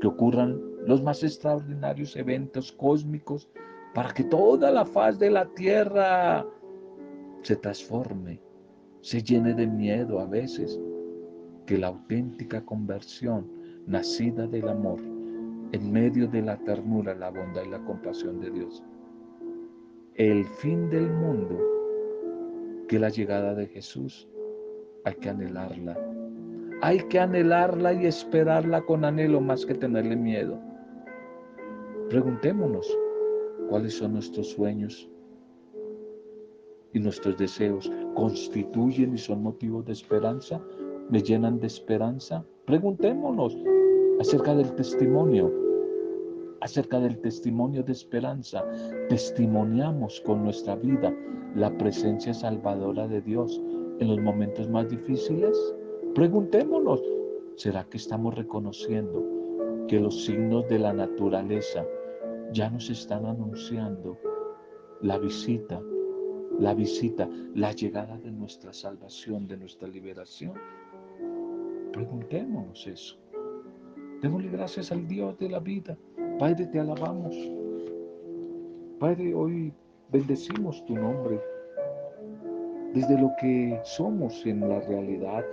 que 0.00 0.08
ocurran 0.08 0.60
los 0.84 1.02
más 1.02 1.22
extraordinarios 1.22 2.16
eventos 2.16 2.72
cósmicos 2.72 3.48
para 3.94 4.12
que 4.12 4.24
toda 4.24 4.70
la 4.72 4.84
faz 4.84 5.18
de 5.18 5.30
la 5.30 5.46
tierra 5.54 6.44
se 7.42 7.56
transforme, 7.56 8.40
se 9.00 9.22
llene 9.22 9.54
de 9.54 9.66
miedo 9.68 10.18
a 10.18 10.26
veces, 10.26 10.80
que 11.64 11.78
la 11.78 11.88
auténtica 11.88 12.64
conversión 12.64 13.55
nacida 13.86 14.46
del 14.46 14.68
amor 14.68 14.98
en 15.72 15.92
medio 15.92 16.28
de 16.28 16.42
la 16.42 16.56
ternura, 16.58 17.14
la 17.14 17.30
bondad 17.30 17.62
y 17.64 17.70
la 17.70 17.84
compasión 17.84 18.40
de 18.40 18.50
Dios. 18.50 18.82
El 20.14 20.44
fin 20.44 20.88
del 20.90 21.10
mundo, 21.10 21.58
que 22.88 22.98
la 22.98 23.08
llegada 23.08 23.54
de 23.54 23.66
Jesús, 23.66 24.28
hay 25.04 25.14
que 25.14 25.28
anhelarla. 25.28 25.96
Hay 26.82 26.98
que 27.08 27.18
anhelarla 27.18 27.92
y 27.92 28.06
esperarla 28.06 28.82
con 28.82 29.04
anhelo 29.04 29.40
más 29.40 29.64
que 29.64 29.74
tenerle 29.74 30.16
miedo. 30.16 30.58
Preguntémonos 32.10 32.86
cuáles 33.68 33.94
son 33.94 34.14
nuestros 34.14 34.50
sueños 34.50 35.08
y 36.92 37.00
nuestros 37.00 37.36
deseos. 37.36 37.90
¿Constituyen 38.14 39.14
y 39.14 39.18
son 39.18 39.42
motivos 39.42 39.84
de 39.86 39.92
esperanza? 39.92 40.60
¿Me 41.10 41.22
llenan 41.22 41.60
de 41.60 41.66
esperanza? 41.66 42.44
Preguntémonos 42.66 43.56
acerca 44.20 44.54
del 44.54 44.72
testimonio, 44.74 45.52
acerca 46.60 46.98
del 47.00 47.18
testimonio 47.18 47.82
de 47.82 47.92
esperanza. 47.92 48.64
Testimoniamos 49.08 50.20
con 50.22 50.42
nuestra 50.42 50.74
vida 50.76 51.14
la 51.54 51.76
presencia 51.76 52.32
salvadora 52.32 53.06
de 53.08 53.20
Dios 53.20 53.60
en 53.98 54.08
los 54.08 54.20
momentos 54.20 54.68
más 54.68 54.88
difíciles. 54.88 55.56
Preguntémonos, 56.14 57.02
¿será 57.56 57.84
que 57.84 57.98
estamos 57.98 58.34
reconociendo 58.34 59.24
que 59.88 60.00
los 60.00 60.24
signos 60.24 60.66
de 60.68 60.78
la 60.78 60.92
naturaleza 60.92 61.84
ya 62.52 62.70
nos 62.70 62.88
están 62.90 63.26
anunciando 63.26 64.18
la 65.02 65.18
visita, 65.18 65.80
la 66.58 66.74
visita, 66.74 67.28
la 67.54 67.72
llegada 67.72 68.18
de 68.18 68.32
nuestra 68.32 68.72
salvación, 68.72 69.46
de 69.46 69.58
nuestra 69.58 69.88
liberación? 69.88 70.54
Preguntémonos 71.92 72.86
eso. 72.86 73.25
Démosle 74.26 74.50
gracias 74.50 74.90
al 74.90 75.06
Dios 75.06 75.38
de 75.38 75.48
la 75.48 75.60
vida. 75.60 75.96
Padre, 76.40 76.66
te 76.66 76.80
alabamos. 76.80 77.32
Padre, 78.98 79.32
hoy 79.32 79.72
bendecimos 80.10 80.84
tu 80.84 80.96
nombre. 80.96 81.40
Desde 82.92 83.20
lo 83.20 83.30
que 83.40 83.78
somos 83.84 84.44
en 84.44 84.68
la 84.68 84.80
realidad, 84.80 85.44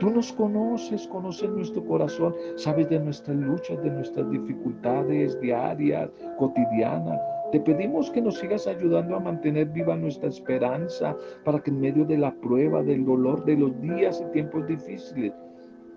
Tú 0.00 0.10
nos 0.10 0.32
conoces, 0.32 1.06
conoces 1.06 1.48
nuestro 1.50 1.84
corazón, 1.84 2.34
sabes 2.56 2.88
de 2.88 2.98
nuestras 2.98 3.36
luchas, 3.36 3.80
de 3.82 3.90
nuestras 3.90 4.28
dificultades 4.28 5.40
diarias, 5.40 6.10
cotidianas. 6.36 7.20
Te 7.52 7.60
pedimos 7.60 8.10
que 8.10 8.20
nos 8.20 8.38
sigas 8.38 8.66
ayudando 8.66 9.14
a 9.14 9.20
mantener 9.20 9.68
viva 9.68 9.94
nuestra 9.94 10.30
esperanza 10.30 11.16
para 11.44 11.60
que 11.60 11.70
en 11.70 11.80
medio 11.80 12.04
de 12.04 12.18
la 12.18 12.34
prueba, 12.40 12.82
del 12.82 13.04
dolor, 13.04 13.44
de 13.44 13.56
los 13.56 13.80
días 13.80 14.20
y 14.20 14.32
tiempos 14.32 14.66
difíciles, 14.66 15.32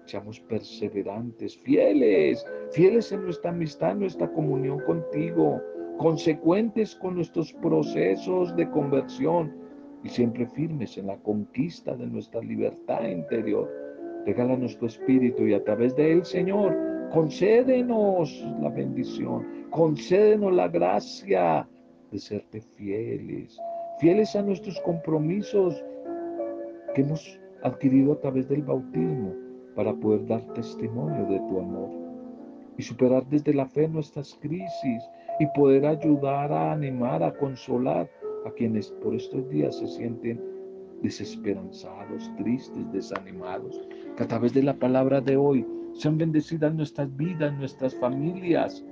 seamos 0.08 0.40
perseverantes, 0.40 1.58
fieles, 1.58 2.46
fieles 2.72 3.12
en 3.12 3.24
nuestra 3.24 3.52
amistad, 3.52 3.96
nuestra 3.96 4.32
comunión 4.32 4.80
contigo. 4.80 5.62
consecuentes 5.98 6.96
con 6.96 7.16
nuestros 7.16 7.52
procesos 7.54 8.56
de 8.56 8.70
conversión 8.70 9.52
y 10.04 10.10
siempre 10.10 10.46
firmes 10.46 10.96
en 10.96 11.08
la 11.08 11.18
conquista 11.18 11.96
de 11.96 12.06
nuestra 12.06 12.40
libertad 12.42 13.04
interior. 13.04 13.68
Regálanos 14.24 14.78
tu 14.78 14.86
espíritu 14.86 15.48
y 15.48 15.56
a 15.56 15.64
través 15.64 15.96
de 15.96 16.12
él, 16.12 16.24
Señor, 16.24 16.78
concédenos 17.12 18.46
la 18.62 18.70
bendición, 18.70 19.66
concédenos 19.72 20.54
la 20.54 20.68
gracia 20.68 21.68
de 22.12 22.20
serte 22.20 22.62
fieles, 22.62 23.60
fieles 24.00 24.36
a 24.36 24.44
nuestros 24.44 24.80
compromisos 24.82 25.84
que 26.94 27.02
hemos 27.02 27.40
adquirido 27.64 28.14
a 28.14 28.20
través 28.20 28.48
del 28.48 28.62
bautismo 28.62 29.47
para 29.78 29.94
poder 29.94 30.26
dar 30.26 30.42
testimonio 30.56 31.28
de 31.28 31.40
tu 31.48 31.60
amor 31.60 31.90
y 32.80 32.82
superar 32.82 33.24
desde 33.30 33.54
la 33.54 33.68
fe 33.68 33.88
nuestras 33.88 34.36
crisis 34.42 35.04
y 35.40 35.46
poder 35.56 35.86
ayudar 35.86 36.52
a 36.52 36.72
animar, 36.72 37.22
a 37.22 37.32
consolar 37.32 38.10
a 38.48 38.52
quienes 38.52 38.90
por 39.04 39.14
estos 39.14 39.48
días 39.50 39.78
se 39.78 39.88
sienten 39.88 40.42
desesperanzados, 41.04 42.32
tristes, 42.38 42.92
desanimados. 42.92 43.80
Que 44.16 44.24
a 44.24 44.28
través 44.28 44.54
de 44.56 44.64
la 44.64 44.74
palabra 44.74 45.22
de 45.22 45.38
hoy 45.38 45.64
sean 45.94 46.18
bendecidas 46.18 46.74
nuestras 46.74 47.16
vidas, 47.16 47.56
nuestras 47.60 47.94
familias, 47.96 48.84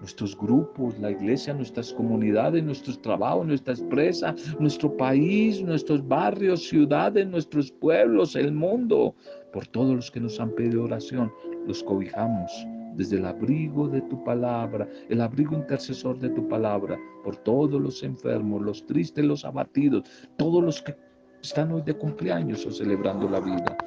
nuestros 0.00 0.36
grupos, 0.36 0.98
la 0.98 1.10
iglesia, 1.10 1.54
nuestras 1.54 1.92
comunidades, 1.92 2.62
nuestros 2.62 3.00
trabajos, 3.00 3.46
nuestra 3.46 3.74
empresa, 3.74 4.34
nuestro 4.58 4.96
país, 4.96 5.62
nuestros 5.62 6.06
barrios, 6.06 6.68
ciudades, 6.68 7.26
nuestros 7.26 7.70
pueblos, 7.70 8.36
el 8.36 8.52
mundo. 8.52 9.14
Por 9.56 9.66
todos 9.68 9.96
los 9.96 10.10
que 10.10 10.20
nos 10.20 10.38
han 10.38 10.50
pedido 10.50 10.84
oración, 10.84 11.32
los 11.66 11.82
cobijamos 11.82 12.52
desde 12.94 13.16
el 13.16 13.24
abrigo 13.24 13.88
de 13.88 14.02
tu 14.02 14.22
palabra, 14.22 14.86
el 15.08 15.22
abrigo 15.22 15.56
intercesor 15.56 16.18
de 16.18 16.28
tu 16.28 16.46
palabra, 16.46 16.98
por 17.24 17.38
todos 17.38 17.80
los 17.80 18.02
enfermos, 18.02 18.60
los 18.60 18.84
tristes, 18.84 19.24
los 19.24 19.46
abatidos, 19.46 20.02
todos 20.36 20.62
los 20.62 20.82
que 20.82 20.94
están 21.42 21.72
hoy 21.72 21.80
de 21.80 21.94
cumpleaños 21.94 22.66
o 22.66 22.70
celebrando 22.70 23.30
la 23.30 23.40
vida. 23.40 23.78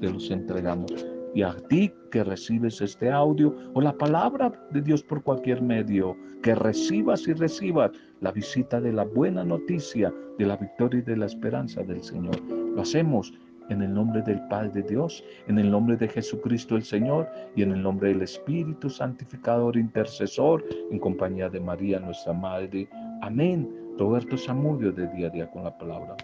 Te 0.00 0.10
los 0.10 0.32
entregamos. 0.32 1.06
Y 1.32 1.42
a 1.42 1.54
ti 1.68 1.92
que 2.10 2.24
recibes 2.24 2.80
este 2.80 3.08
audio 3.08 3.54
o 3.74 3.80
la 3.80 3.96
palabra 3.96 4.50
de 4.72 4.82
Dios 4.82 5.04
por 5.04 5.22
cualquier 5.22 5.62
medio, 5.62 6.16
que 6.42 6.56
recibas 6.56 7.28
y 7.28 7.34
recibas 7.34 7.92
la 8.20 8.32
visita 8.32 8.80
de 8.80 8.92
la 8.92 9.04
buena 9.04 9.44
noticia, 9.44 10.12
de 10.38 10.46
la 10.46 10.56
victoria 10.56 10.98
y 10.98 11.04
de 11.04 11.18
la 11.18 11.26
esperanza 11.26 11.84
del 11.84 12.02
Señor. 12.02 12.40
Lo 12.74 12.82
hacemos 12.82 13.32
en 13.68 13.82
el 13.82 13.92
nombre 13.92 14.22
del 14.22 14.40
Padre 14.48 14.70
de 14.70 14.82
Dios, 14.82 15.24
en 15.46 15.58
el 15.58 15.70
nombre 15.70 15.96
de 15.96 16.08
Jesucristo 16.08 16.76
el 16.76 16.84
Señor 16.84 17.28
y 17.56 17.62
en 17.62 17.72
el 17.72 17.82
nombre 17.82 18.10
del 18.10 18.22
Espíritu 18.22 18.90
Santificador 18.90 19.76
Intercesor, 19.76 20.64
en 20.90 20.98
compañía 20.98 21.48
de 21.48 21.60
María 21.60 21.98
nuestra 21.98 22.32
Madre. 22.32 22.88
Amén. 23.22 23.68
Roberto 23.98 24.36
Samudio 24.36 24.92
de 24.92 25.08
día 25.08 25.26
a 25.26 25.30
día 25.30 25.50
con 25.50 25.64
la 25.64 25.76
palabra. 25.76 26.16